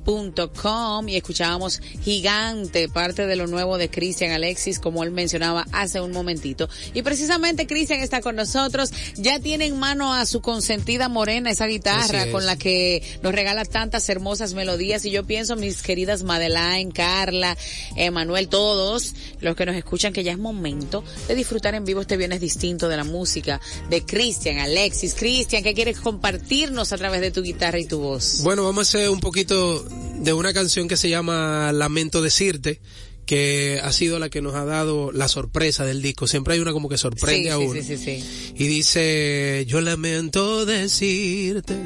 [0.06, 6.00] www.quisqueyafmrd.com y escuchábamos Gigante, parte de lo nuevo de Cristian Alexis, como él mencionaba hace
[6.00, 6.68] un momentito.
[6.94, 8.90] Y precisamente Cristian está con nosotros.
[9.16, 12.32] Ya tiene en mano a su consentida morena, esa guitarra es.
[12.32, 15.04] con la que nos regala tantas hermosas melodías.
[15.04, 17.56] Y yo pienso, mis queridas Madeleine, Carla,
[17.96, 22.16] Emanuel, todos los que nos escuchan, que ya es momento de disfrutar en vivo este
[22.16, 25.14] viernes distinto de la música de Cristian, Alexis.
[25.14, 28.42] Cristian, ¿qué quieres compartirnos a través de tu guitarra y tu voz?
[28.42, 29.84] Bueno, vamos a hacer un poquito
[30.18, 32.80] de una canción que se llama Lamento Decirte,
[33.26, 36.26] que ha sido la que nos ha dado la sorpresa del disco.
[36.28, 37.72] Siempre hay una como que sorprende Sí, a uno.
[37.80, 38.52] sí, sí, sí.
[38.56, 41.76] Y dice, yo lamento decirte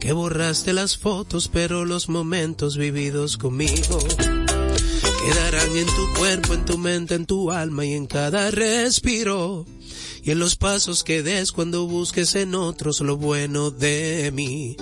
[0.00, 3.98] que borraste las fotos, pero los momentos vividos conmigo
[5.24, 9.66] quedarán en tu cuerpo, en tu mente, en tu alma y en cada respiro.
[10.22, 14.76] Y en los pasos que des cuando busques en otros lo bueno de mí.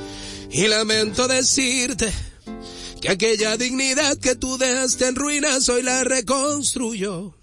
[0.50, 2.10] Y lamento decirte
[3.00, 7.34] que aquella dignidad que tú dejaste en ruinas hoy la reconstruyo.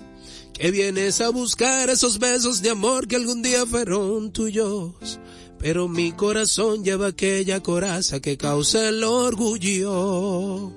[0.53, 5.19] Que vienes a buscar esos besos de amor que algún día fueron tuyos.
[5.59, 10.73] Pero mi corazón lleva aquella coraza que causa el orgullo.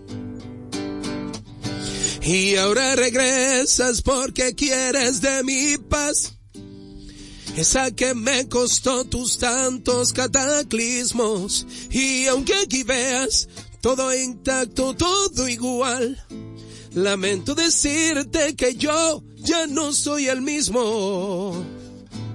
[2.23, 6.33] Y ahora regresas porque quieres de mi paz.
[7.57, 11.67] Esa que me costó tus tantos cataclismos.
[11.91, 13.49] Y aunque aquí veas
[13.87, 16.21] todo intacto, todo igual.
[16.95, 21.65] Lamento decirte que yo ya no soy el mismo.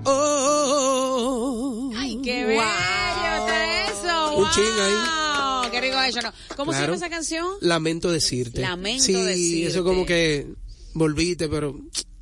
[0.06, 1.92] Oh.
[1.98, 4.38] ¡Ay, qué bello está eso!
[4.38, 5.72] Un ching ¡Wow!
[5.72, 6.22] ¡Qué rico eso!
[6.22, 6.32] ¿no?
[6.56, 6.94] ¿Cómo se Claro.
[6.94, 7.48] llama esa canción?
[7.60, 8.62] Lamento decirte.
[8.62, 9.68] Lamento sí, decirte.
[9.68, 10.48] eso como que
[10.94, 11.78] volviste, pero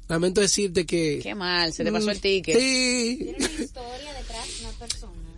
[0.08, 1.20] lamento decirte que...
[1.22, 2.58] Qué mal, se te pasó el ticket.
[2.60, 3.36] Sí.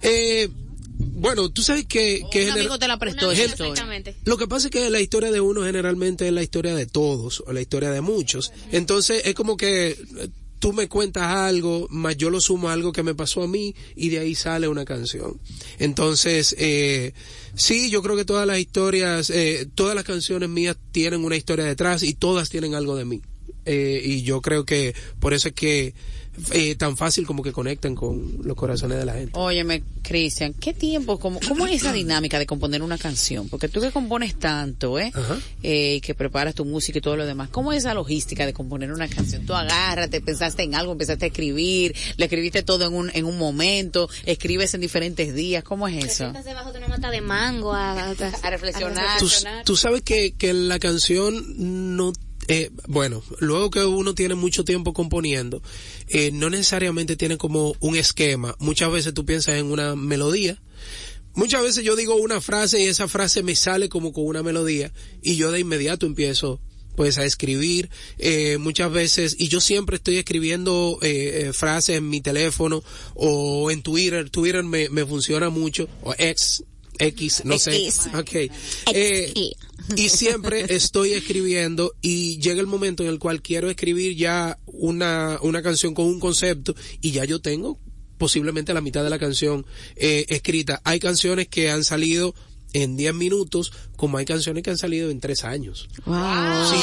[0.01, 0.49] Eh,
[1.21, 2.23] bueno, tú sabes que...
[2.31, 3.85] que Un amigo te la prestó historia.
[4.25, 7.43] Lo que pasa es que la historia de uno generalmente es la historia de todos
[7.45, 8.51] o la historia de muchos.
[8.71, 12.91] Entonces es como que eh, tú me cuentas algo, más yo lo sumo a algo
[12.91, 15.39] que me pasó a mí y de ahí sale una canción.
[15.77, 17.13] Entonces, eh,
[17.53, 21.65] sí, yo creo que todas las historias, eh, todas las canciones mías tienen una historia
[21.65, 23.21] detrás y todas tienen algo de mí.
[23.65, 25.93] Eh, y yo creo que por eso es que
[26.53, 29.31] eh, tan fácil como que conectan con los corazones de la gente.
[29.35, 33.49] Óyeme, Cristian, ¿qué tiempo, cómo, cómo es esa dinámica de componer una canción?
[33.49, 35.11] Porque tú que compones tanto, ¿eh?
[35.13, 35.37] Ajá.
[35.61, 37.49] Eh, y que preparas tu música y todo lo demás.
[37.49, 39.45] ¿Cómo es esa logística de componer una canción?
[39.45, 43.37] Tú agárrate, pensaste en algo, empezaste a escribir, le escribiste todo en un, en un
[43.37, 45.63] momento, escribes en diferentes días.
[45.63, 46.31] ¿Cómo es eso?
[46.43, 48.13] Debajo de una mata de mango a, A
[48.49, 49.19] reflexionar.
[49.19, 49.29] tú,
[49.65, 52.13] tú sabes que, que la canción no
[52.51, 55.61] eh, bueno, luego que uno tiene mucho tiempo componiendo,
[56.09, 58.57] eh, no necesariamente tiene como un esquema.
[58.59, 60.61] Muchas veces tú piensas en una melodía.
[61.33, 64.91] Muchas veces yo digo una frase y esa frase me sale como con una melodía
[65.21, 66.59] y yo de inmediato empiezo
[66.97, 72.09] pues a escribir eh, muchas veces y yo siempre estoy escribiendo eh, eh, frases en
[72.09, 72.83] mi teléfono
[73.15, 76.65] o en Twitter Twitter me, me funciona mucho o X
[77.07, 78.09] X no sé X.
[78.13, 78.49] okay
[78.93, 79.33] Eh,
[79.95, 85.39] y siempre estoy escribiendo y llega el momento en el cual quiero escribir ya una,
[85.41, 87.79] una canción con un concepto y ya yo tengo
[88.17, 90.79] posiblemente la mitad de la canción eh, escrita.
[90.83, 92.35] Hay canciones que han salido
[92.73, 95.89] en 10 minutos, como hay canciones que han salido en 3 años.
[96.05, 96.15] Wow.
[96.69, 96.77] Sí,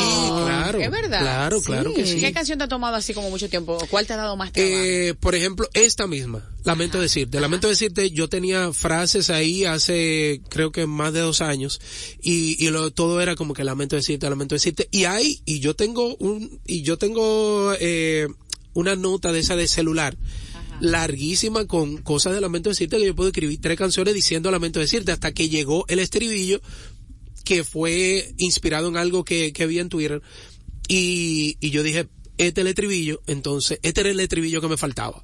[0.45, 0.81] claro.
[0.81, 1.21] ¿Es verdad?
[1.21, 2.19] Claro, claro que sí.
[2.19, 3.79] ¿Qué canción te ha tomado así como mucho tiempo?
[3.91, 4.75] ¿Cuál te ha dado más trabajo?
[4.75, 10.73] Eh, por ejemplo, esta misma, Lamento decirte, Lamento decirte, yo tenía frases ahí hace creo
[10.73, 11.81] que más de dos años
[12.21, 15.75] y, y lo, todo era como que Lamento decirte, Lamento decirte y hay, y yo
[15.75, 18.29] tengo un, y yo tengo eh,
[18.75, 20.17] una nota de esa de celular
[20.81, 25.13] larguísima con cosas de Lamento decirte que yo puedo escribir tres canciones diciendo Lamento decirte
[25.13, 26.61] hasta que llegó el estribillo
[27.45, 30.23] que fue inspirado en algo que, que vi en Twitter
[30.89, 32.09] y, y yo dije,
[32.39, 35.23] este es el estribillo, entonces este era el estribillo que me faltaba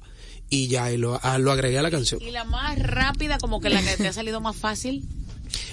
[0.49, 2.21] y ya y lo, a- lo agregué a la canción.
[2.21, 5.03] ¿Y la más rápida, como que la que te ha salido más fácil?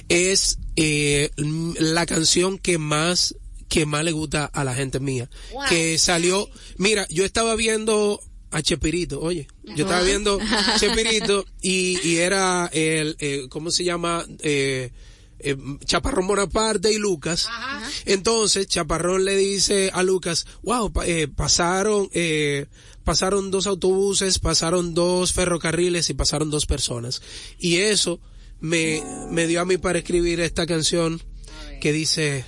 [0.09, 1.31] Es eh,
[1.79, 3.35] la canción que más
[3.69, 5.63] que más le gusta a la gente mía, Wow.
[5.71, 8.21] que salió, mira, yo estaba viendo
[8.53, 10.39] a Chepirito, oye, yo estaba viendo
[10.79, 14.25] Chepirito y, y era el, eh, ¿cómo se llama?
[14.41, 14.93] Eh,
[15.45, 17.49] eh, Chaparrón Bonaparte y Lucas.
[18.07, 22.67] Entonces Chaparrón le dice a Lucas, wow, eh, pasaron, eh,
[23.03, 27.23] pasaron dos autobuses, pasaron dos ferrocarriles y pasaron dos personas.
[27.59, 28.21] Y eso
[28.61, 31.21] me, me dio a mí para escribir esta canción
[31.81, 32.45] que dice,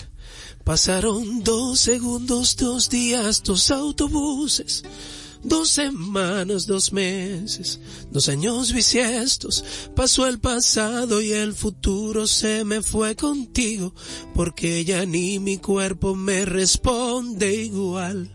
[0.62, 4.84] pasaron dos segundos, dos días, dos autobuses.
[5.44, 7.78] Dos semanas, dos meses,
[8.10, 9.62] dos años bisiestos,
[9.94, 13.94] pasó el pasado y el futuro se me fue contigo,
[14.34, 18.30] porque ya ni mi cuerpo me responde igual.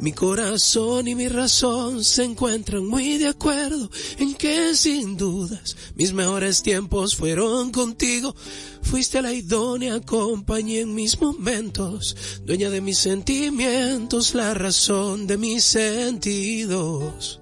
[0.00, 6.12] Mi corazón y mi razón se encuentran muy de acuerdo en que sin dudas mis
[6.12, 8.34] mejores tiempos fueron contigo.
[8.82, 15.64] Fuiste la idónea compañía en mis momentos, dueña de mis sentimientos, la razón de mis
[15.64, 17.40] sentidos.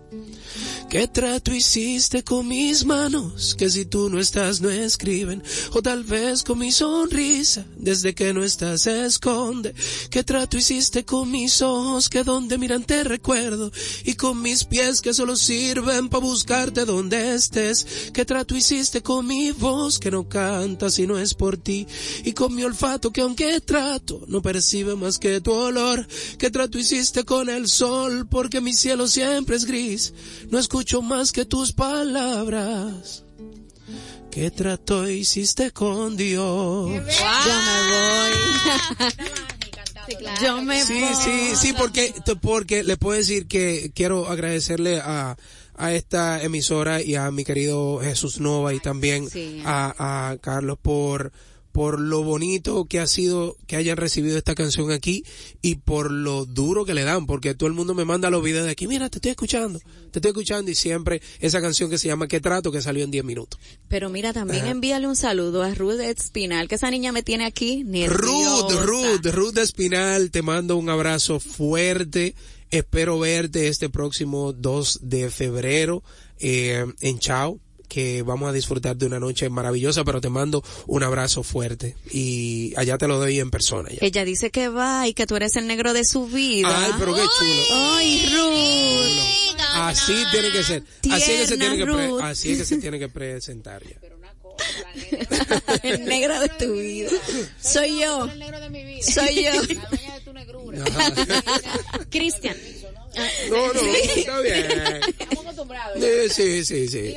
[0.89, 3.55] ¿Qué trato hiciste con mis manos?
[3.55, 5.43] Que si tú no estás no escriben.
[5.73, 9.75] O tal vez con mi sonrisa, desde que no estás se esconde.
[10.11, 12.09] ¿Qué trato hiciste con mis ojos?
[12.09, 13.73] Que donde miran te recuerdo.
[14.05, 17.87] Y con mis pies que solo sirven para buscarte donde estés.
[18.13, 19.99] ¿Qué trato hiciste con mi voz?
[19.99, 21.87] Que no canta si no es por ti.
[22.25, 26.07] Y con mi olfato que aunque trato, no percibe más que tu olor.
[26.39, 28.27] ¿Qué trato hiciste con el sol?
[28.29, 30.13] Porque mi cielo siempre es gris.
[30.53, 33.25] No escucho más que tus palabras.
[34.31, 36.91] ¿Qué trato hiciste con Dios?
[40.43, 41.15] Yo me Sí, voy.
[41.15, 45.37] sí, sí, porque, porque le puedo decir que quiero agradecerle a,
[45.75, 49.63] a esta emisora y a mi querido Jesús Nova y también Sí.
[49.65, 51.33] a, a Carlos por,
[51.73, 55.25] por lo bonito que ha sido que hayan recibido esta canción aquí
[55.63, 58.67] y por lo duro que le dan, porque todo el mundo me manda los videos
[58.67, 62.09] de aquí, mira, te estoy escuchando, te estoy escuchando y siempre esa canción que se
[62.09, 62.71] llama ¿Qué trato?
[62.71, 63.59] que salió en 10 minutos.
[63.89, 67.83] Pero mira, también envíale un saludo a Ruth Espinal, que esa niña me tiene aquí
[67.83, 68.83] Ruth, nerviosa.
[68.83, 72.35] Ruth, Ruth Espinal, te mando un abrazo fuerte.
[72.71, 76.03] Espero verte este próximo 2 de febrero
[76.39, 77.59] eh, en Chao,
[77.93, 82.73] que vamos a disfrutar de una noche maravillosa, pero te mando un abrazo fuerte y
[82.79, 83.91] allá te lo doy en persona.
[83.91, 83.99] Ya.
[84.01, 86.75] Ella dice que va y que tú eres el negro de su vida.
[86.75, 87.63] Ay, pero qué chulo.
[87.71, 89.57] Ay, Ruth.
[89.75, 90.85] Así tiene que ser.
[91.11, 94.01] Así es que se tiene que, así es que se tiene que presentar ya.
[95.83, 97.11] el negro de tu vida.
[97.61, 98.27] Soy yo.
[99.03, 99.53] Soy yo.
[102.11, 102.57] Cristian,
[103.51, 106.31] No, no, está bien.
[106.31, 107.15] Sí, sí, sí.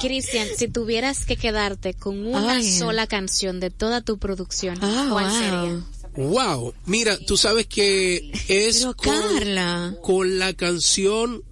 [0.00, 2.70] Cristian, si tuvieras que quedarte con una Ay.
[2.78, 5.38] sola canción de toda tu producción, Ah, ¿cuál wow.
[5.38, 5.84] sería?
[6.28, 9.94] Wow, mira, tú sabes que es Pero con, Carla.
[10.02, 11.42] con la canción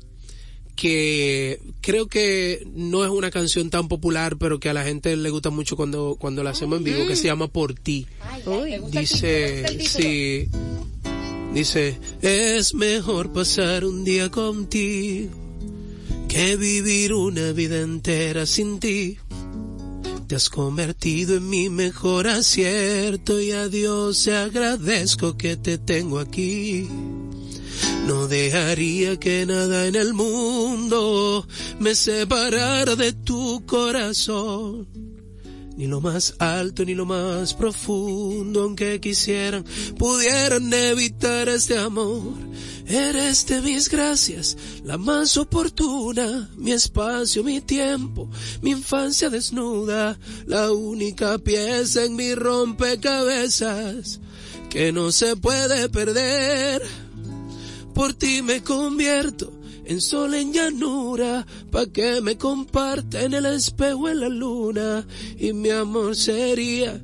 [0.75, 5.31] que creo que no es una canción tan popular, pero que a la gente le
[5.31, 8.07] gusta mucho cuando, cuando la hacemos en vivo, que se llama Por ti.
[8.91, 10.49] Dice, sí,
[11.53, 15.31] dice, es mejor pasar un día contigo
[16.35, 19.19] que vivir una vida entera sin ti.
[20.27, 26.89] Te has convertido en mi mejor acierto y a Dios agradezco que te tengo aquí.
[28.09, 31.47] No dejaría que nada en el mundo
[31.79, 34.89] me separara de tu corazón.
[35.77, 39.65] Ni lo más alto ni lo más profundo, aunque quisieran,
[39.99, 42.35] pudieran evitar este amor.
[42.87, 48.29] Eres de mis gracias, la más oportuna, mi espacio, mi tiempo,
[48.61, 54.21] mi infancia desnuda, la única pieza en mi rompecabezas
[54.69, 56.83] que no se puede perder.
[57.95, 59.54] Por ti me convierto
[59.87, 65.07] en sol en llanura, pa' que me comparta en el espejo en la luna,
[65.39, 67.01] y mi amor sería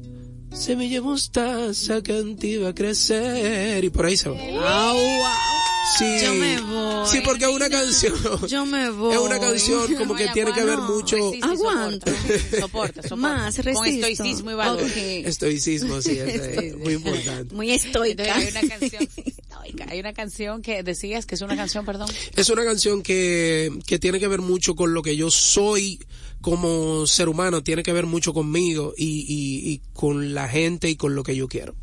[0.52, 5.59] semilla mostaza que en ti va a crecer, y por ahí se va.
[5.98, 7.08] Sí, Yo me voy.
[7.08, 8.14] sí, porque es una canción.
[8.46, 9.14] Yo me voy.
[9.14, 11.16] Es una canción como que tiene que ver mucho.
[11.42, 12.12] Aguanta.
[12.60, 13.16] Soporta, soporta.
[13.16, 14.06] Más, Con resisto.
[14.06, 14.82] estoicismo y valor.
[14.82, 14.96] Ok.
[14.96, 17.54] Estoicismo, sí, es, eh, muy importante.
[17.54, 18.24] Muy estoica.
[18.24, 22.08] Entonces, hay una canción, estoica, hay una canción que decías que es una canción, perdón.
[22.36, 25.98] Es una canción que, que tiene que ver mucho con lo que yo soy
[26.40, 30.96] como ser humano, tiene que ver mucho conmigo y, y, y con la gente y
[30.96, 31.74] con lo que yo quiero.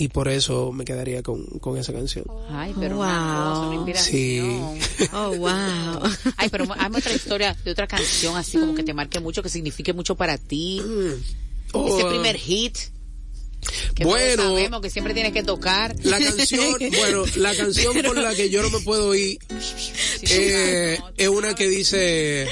[0.00, 2.24] Y por eso me quedaría con, con esa canción.
[2.50, 3.04] Ay, pero Wow.
[3.04, 4.78] una cosa, una inspiración.
[5.12, 6.02] Oh, wow.
[6.36, 9.48] Ay, pero hay otra historia de otra canción así como que te marque mucho, que
[9.48, 10.80] signifique mucho para ti.
[11.72, 12.78] Oh, Ese primer hit.
[13.94, 14.42] Que Bueno.
[14.44, 15.94] todos sabemos que siempre tienes que tocar.
[16.02, 19.38] La canción, bueno, la canción por la que yo no me puedo ir
[20.22, 22.48] eh, es una que dice,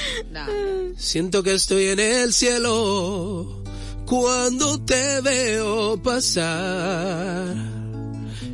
[0.98, 3.55] siento que estoy en el cielo
[4.06, 7.54] cuando te veo pasar.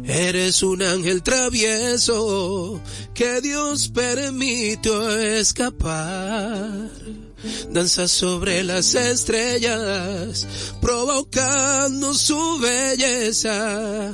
[0.04, 2.80] Eres un ángel travieso
[3.14, 6.90] que Dios permitió escapar.
[7.70, 10.46] Danza sobre las estrellas,
[10.80, 14.12] provocando su belleza.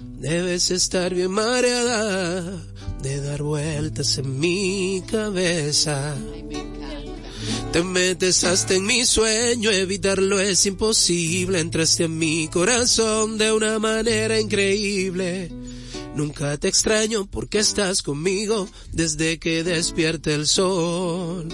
[0.00, 2.42] Debes estar bien mareada
[3.02, 6.16] de dar vueltas en mi cabeza.
[7.76, 11.60] Te metes hasta en mi sueño, evitarlo es imposible.
[11.60, 15.52] Entraste en mi corazón de una manera increíble.
[16.14, 21.48] Nunca te extraño porque estás conmigo desde que despierte el sol.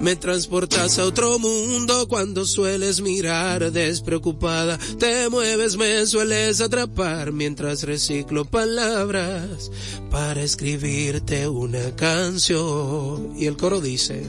[0.00, 4.80] Me transportas a otro mundo cuando sueles mirar despreocupada.
[4.98, 9.70] Te mueves, me sueles atrapar mientras reciclo palabras
[10.10, 13.32] para escribirte una canción.
[13.38, 14.24] Y el coro dice.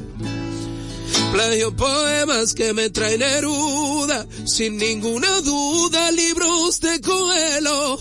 [1.31, 7.99] Plagio poemas que me traen Neruda, sin ninguna duda, libros de Coelho.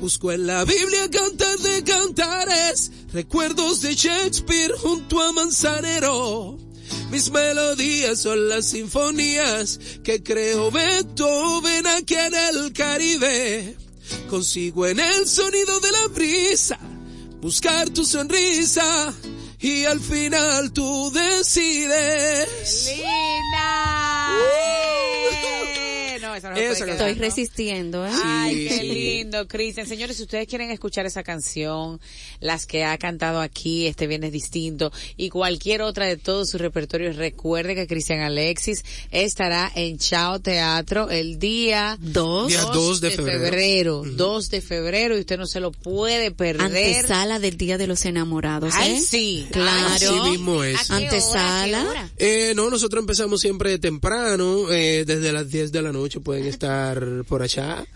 [0.00, 6.58] Busco en la Biblia cantar de cantares, recuerdos de Shakespeare junto a Manzanero.
[7.10, 13.76] Mis melodías son las sinfonías que creo Beethoven aquí en el Caribe.
[14.30, 16.78] Consigo en el sonido de la brisa
[17.40, 19.12] buscar tu sonrisa
[19.60, 22.86] y al final tú decides.
[22.86, 24.38] ¡Linda!
[24.54, 24.97] ¡Eh!
[26.40, 27.22] No, esa no se Esa puede Estoy quedar, ¿no?
[27.22, 28.10] resistiendo, ¿eh?
[28.24, 28.86] Ay, qué sí.
[28.88, 29.86] lindo, Cristian.
[29.86, 32.00] Señores, si ustedes quieren escuchar esa canción,
[32.40, 37.12] las que ha cantado aquí este viernes distinto y cualquier otra de todo su repertorio,
[37.12, 42.48] recuerde que Cristian Alexis estará en Chao Teatro el día Dos.
[42.48, 44.02] Día 2 de febrero.
[44.04, 46.62] 2 de febrero y usted no se lo puede perder.
[46.62, 48.78] Antesala del Día de los Enamorados, ¿eh?
[48.78, 49.46] Ay, sí.
[49.50, 50.24] Claro.
[50.88, 52.10] Antesala.
[52.16, 57.02] Eh, no, nosotros empezamos siempre temprano, eh, desde las 10 de la noche pueden estar
[57.26, 57.86] por allá.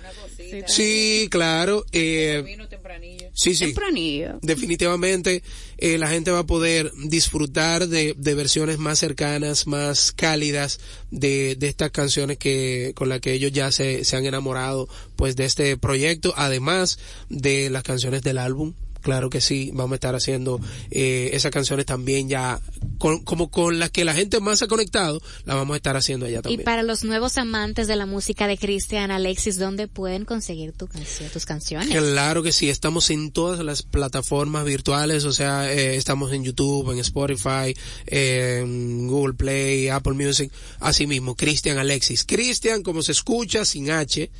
[0.66, 1.84] Sí, claro.
[1.92, 3.28] Eh, Vino tempranillo.
[3.34, 3.66] sí, sí.
[3.66, 4.38] Tempranillo.
[4.40, 5.42] Definitivamente
[5.76, 10.80] eh, la gente va a poder disfrutar de, de versiones más cercanas, más cálidas
[11.10, 15.36] de, de estas canciones que con las que ellos ya se, se han enamorado pues
[15.36, 18.72] de este proyecto, además de las canciones del álbum.
[19.02, 22.60] Claro que sí, vamos a estar haciendo eh, esas canciones también ya
[22.98, 25.96] con- como con las que la gente más se ha conectado, las vamos a estar
[25.96, 26.64] haciendo allá Y también.
[26.64, 31.28] para los nuevos amantes de la música de Cristian Alexis, ¿dónde pueden conseguir tu canción,
[31.30, 31.88] tus canciones?
[31.88, 36.90] Claro que sí, estamos en todas las plataformas virtuales, o sea, eh, estamos en YouTube,
[36.92, 37.74] en Spotify,
[38.06, 42.24] eh, en Google Play, Apple Music, así mismo, Cristian Alexis.
[42.24, 44.30] Cristian, como se escucha, sin H,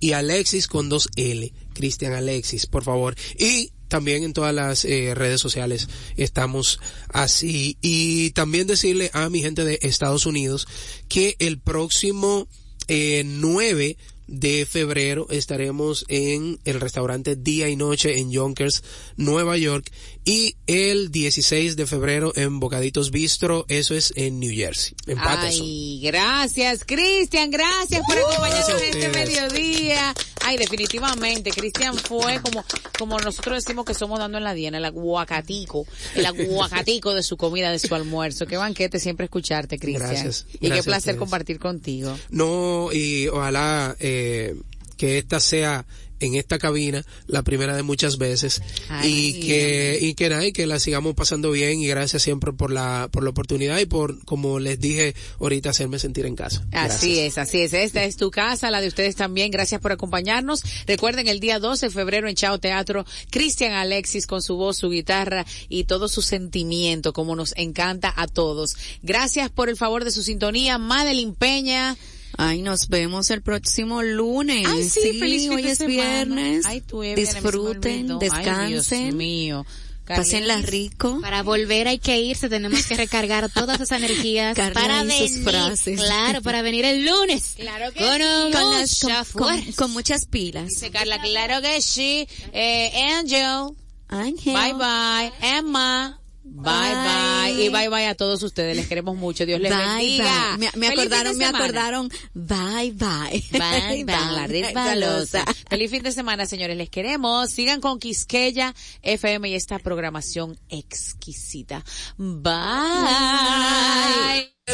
[0.00, 1.52] y Alexis con dos L.
[1.74, 3.14] Cristian Alexis, por favor.
[3.38, 7.76] Y también en todas las eh, redes sociales estamos así.
[7.80, 10.68] Y también decirle a mi gente de Estados Unidos
[11.08, 12.48] que el próximo
[12.86, 13.96] eh, 9
[14.28, 18.84] de febrero estaremos en el restaurante Día y Noche en Yonkers,
[19.16, 19.90] Nueva York
[20.28, 25.64] y el 16 de febrero en Bocaditos Bistro, eso es en New Jersey, en Patterson.
[25.64, 30.14] Ay, gracias, Cristian, gracias por acompañarnos en este mediodía.
[30.44, 32.62] Ay, definitivamente, Cristian fue como,
[32.98, 37.38] como nosotros decimos que somos dando en la diana, el aguacatico, el aguacatico de su
[37.38, 38.46] comida, de su almuerzo.
[38.46, 40.10] Qué banquete siempre escucharte, Cristian.
[40.10, 42.14] Gracias, Y qué gracias placer compartir contigo.
[42.28, 44.56] No, y ojalá eh,
[44.98, 45.86] que esta sea
[46.20, 50.52] en esta cabina la primera de muchas veces Ay, y que y que nada y
[50.52, 54.24] que la sigamos pasando bien y gracias siempre por la por la oportunidad y por
[54.24, 56.66] como les dije ahorita hacerme sentir en casa.
[56.72, 57.72] Así es, así es.
[57.72, 59.50] Esta es tu casa, la de ustedes también.
[59.50, 60.62] Gracias por acompañarnos.
[60.86, 64.90] Recuerden el día 12 de febrero en Chao Teatro, Cristian Alexis con su voz, su
[64.90, 68.76] guitarra y todo su sentimiento, como nos encanta a todos.
[69.02, 70.78] Gracias por el favor de su sintonía.
[70.78, 71.96] Madeline Peña.
[72.36, 74.66] Ay, nos vemos el próximo lunes.
[74.68, 75.94] Ay, sí, feliz hoy es semana.
[76.24, 76.66] viernes.
[76.66, 76.82] Ay,
[77.16, 78.18] Disfruten, olvidó.
[78.20, 79.02] Ay, descansen.
[79.04, 79.66] Dios mío.
[80.06, 80.70] Pásenla Carlitos.
[80.72, 81.18] rico.
[81.20, 85.42] Para volver hay que irse, tenemos que recargar todas esas energías Carla para sus venir,
[85.44, 86.00] frases.
[86.00, 87.54] claro, para venir el lunes.
[87.58, 88.52] Claro que con sí.
[88.52, 89.72] Con, las- con- con- fuerza.
[89.76, 90.68] con muchas pilas.
[90.68, 92.26] Dice Carla, claro que sí.
[92.54, 93.74] Eh, Angel.
[94.10, 95.32] Bye bye.
[95.42, 96.18] Emma.
[96.50, 97.52] Bye bye.
[97.54, 97.64] Bye.
[97.64, 98.76] Y bye bye a todos ustedes.
[98.76, 99.44] Les queremos mucho.
[99.46, 99.78] Dios les Bye,
[100.18, 100.56] bendiga.
[100.56, 100.70] bye.
[100.76, 101.64] Me, acordaron, me semana.
[101.64, 102.08] acordaron.
[102.34, 103.44] Bye, bye.
[103.52, 105.44] Bye, bye, la.
[105.68, 106.76] Feliz fin de semana, señores.
[106.76, 107.50] Les queremos.
[107.50, 111.84] Sigan con Quisqueya FM y esta programación exquisita.
[112.16, 112.54] Bye.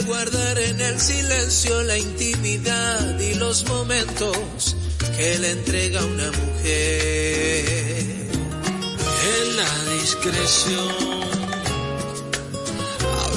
[0.07, 4.77] Guardar en el silencio la intimidad y los momentos
[5.17, 7.65] que le entrega una mujer.
[9.41, 11.34] En la discreción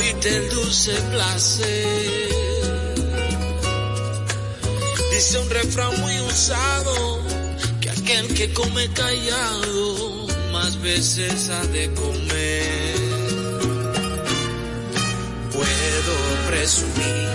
[0.08, 2.30] habita el dulce placer.
[5.12, 7.22] Dice un refrán muy usado
[7.82, 12.96] que aquel que come callado más veces ha de comer
[15.52, 16.16] puedo
[16.48, 17.28] presumir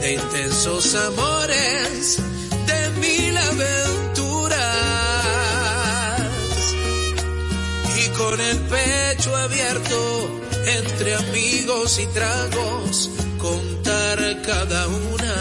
[0.00, 2.18] de intensos amores,
[2.66, 4.62] de mil aventuras.
[8.04, 15.34] Y con el pecho abierto, entre amigos y tragos, contar cada una.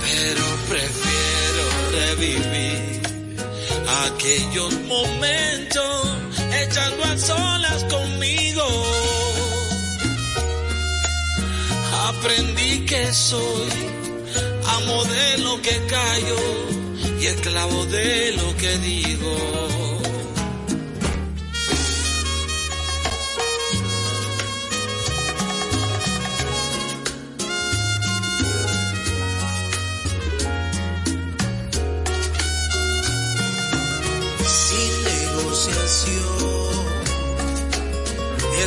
[0.00, 3.02] Pero prefiero revivir
[4.06, 6.08] aquellos momentos
[6.62, 8.64] echando a solas conmigo.
[12.08, 13.70] Aprendí que soy
[14.76, 16.38] amo de lo que callo
[17.20, 19.73] y esclavo de lo que digo.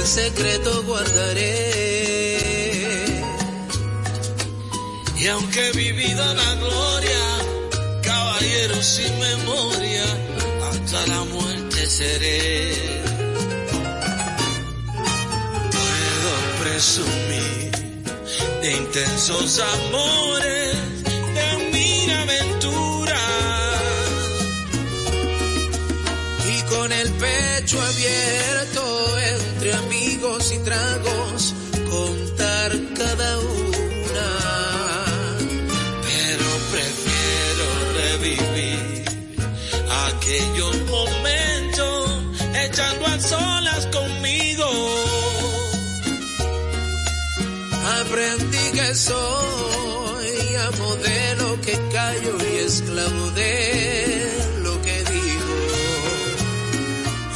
[0.08, 1.58] Secreto guardaré.
[5.20, 7.24] Y aunque he vivido la gloria,
[8.03, 10.05] caballero sin memoria,
[10.70, 12.74] hasta la muerte seré.
[15.76, 16.32] Puedo
[16.64, 17.72] presumir
[18.62, 20.66] de intensos amores,
[48.97, 54.33] soy amo de lo que callo y esclavo de
[54.63, 55.55] lo que digo.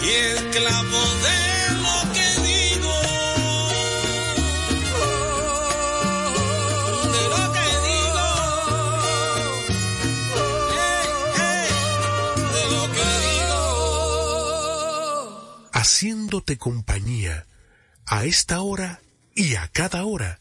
[0.02, 1.42] Y esclavo de
[1.86, 2.96] lo que digo.
[7.14, 8.28] De lo que digo.
[10.74, 11.70] Hey, hey,
[12.56, 13.62] de lo que digo.
[15.74, 17.46] haciéndote compañía
[18.08, 19.02] a esta hora
[19.36, 20.41] y a cada hora.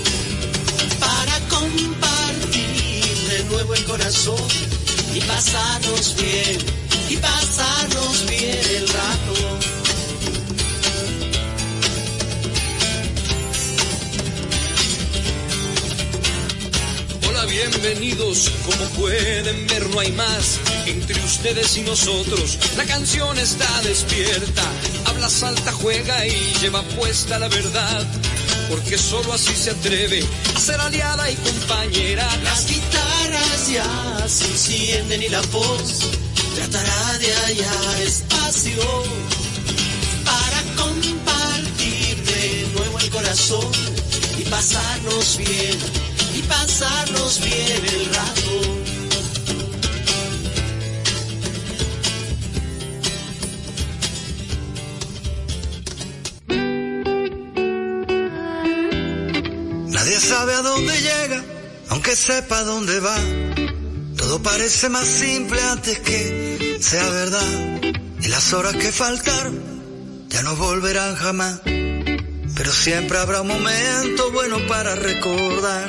[1.61, 4.47] compartir de nuevo el corazón
[5.13, 6.57] y pasarnos bien,
[7.09, 9.59] y pasarnos bien el rato.
[17.29, 18.51] Hola, bienvenidos.
[18.65, 22.57] Como pueden ver, no hay más entre ustedes y nosotros.
[22.75, 24.63] La canción está despierta,
[25.05, 28.07] habla, salta, juega y lleva puesta la verdad.
[28.69, 30.23] Porque solo así se atreve
[30.55, 32.27] a ser aliada y compañera.
[32.43, 35.99] Las guitarras ya se encienden y la voz
[36.55, 38.83] tratará de hallar espacio
[40.25, 43.71] para compartir de nuevo el corazón
[44.37, 45.77] y pasarnos bien,
[46.35, 48.80] y pasarnos bien el rato.
[62.01, 63.15] Aunque sepa dónde va.
[64.17, 67.79] Todo parece más simple antes que sea verdad.
[68.21, 71.61] Y las horas que faltaron ya no volverán jamás.
[71.63, 75.87] Pero siempre habrá un momento bueno para recordar.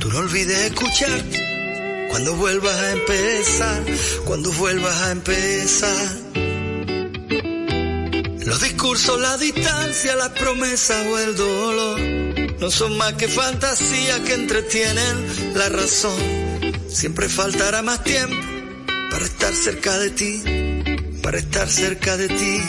[0.00, 1.24] Tú no olvides escuchar
[2.10, 3.84] cuando vuelvas a empezar,
[4.26, 6.16] cuando vuelvas a empezar.
[8.44, 14.34] Los discursos, la distancia, las promesas o el dolor no son más que fantasías que
[14.34, 16.16] entretienen la razón.
[16.86, 18.36] Siempre faltará más tiempo
[19.10, 20.42] para estar cerca de ti,
[21.24, 22.62] para estar cerca de ti.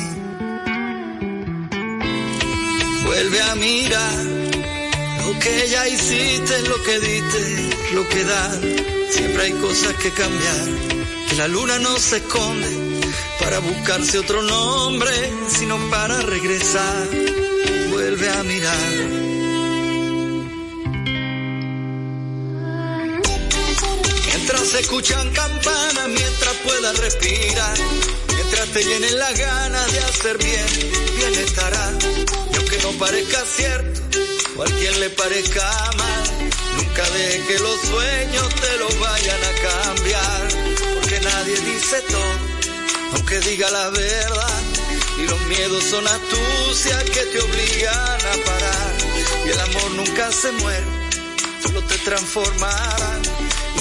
[3.05, 4.23] Vuelve a mirar
[5.27, 8.51] lo que ya hiciste, lo que diste, lo que da.
[9.11, 10.69] Siempre hay cosas que cambiar,
[11.29, 13.03] que la luna no se esconde
[13.39, 15.13] para buscarse otro nombre,
[15.49, 17.07] sino para regresar.
[17.91, 19.22] Vuelve a mirar.
[24.73, 27.77] Se escuchan campanas, mientras puedas respirar,
[28.35, 30.65] mientras te llenen las ganas de hacer bien,
[31.15, 31.93] bien estará.
[32.51, 34.01] Y aunque no parezca cierto,
[34.57, 36.23] o a quien le parezca mal,
[36.75, 40.47] nunca deje que los sueños te los vayan a cambiar,
[40.95, 44.61] porque nadie dice todo, aunque diga la verdad.
[45.19, 48.93] Y los miedos son astucias que te obligan a parar.
[49.45, 50.85] Y el amor nunca se muere,
[51.61, 53.22] solo te transformará.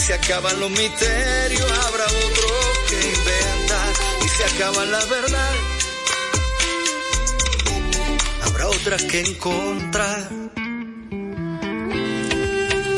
[0.07, 2.49] Se acaban los misterios, habrá otro
[2.89, 3.93] que inventar.
[4.25, 5.61] Y se acaban las verdades,
[8.43, 10.29] habrá otras que encontrar.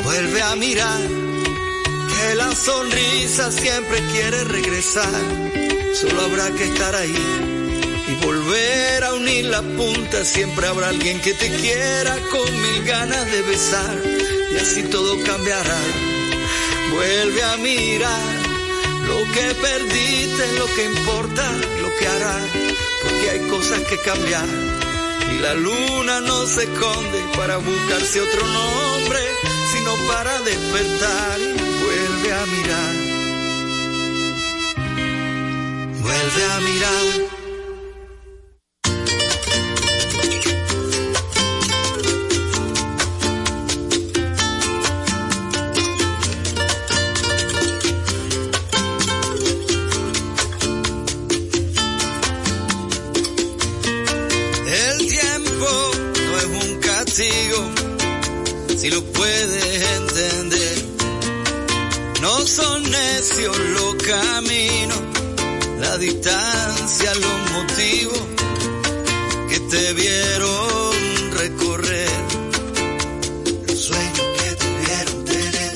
[0.02, 1.00] Vuelve a mirar,
[2.08, 5.12] que la sonrisa siempre quiere regresar.
[5.92, 7.14] Solo habrá que estar ahí
[8.08, 10.24] y volver a unir la punta.
[10.24, 14.02] Siempre habrá alguien que te quiera con mil ganas de besar.
[14.52, 16.13] Y así todo cambiará.
[16.94, 18.34] Vuelve a mirar
[19.08, 22.38] lo que perdiste, lo que importa, lo que hará.
[23.02, 24.46] Porque hay cosas que cambiar.
[25.34, 29.18] Y la luna no se esconde para buscarse otro nombre,
[29.72, 32.94] sino para despertar y vuelve a mirar.
[36.00, 37.33] Vuelve a mirar.
[55.60, 57.70] No es un castigo,
[58.76, 60.84] si lo puedes entender.
[62.20, 65.00] No son necios los caminos,
[65.80, 68.20] la distancia, los motivos
[69.48, 72.08] que te vieron recorrer.
[73.66, 75.74] Los sueños que te vieron tener.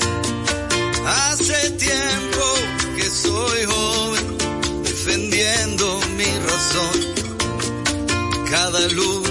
[1.05, 2.45] Hace tiempo
[2.95, 4.37] que soy joven,
[4.83, 7.19] defendiendo mi razón
[8.49, 9.28] cada luz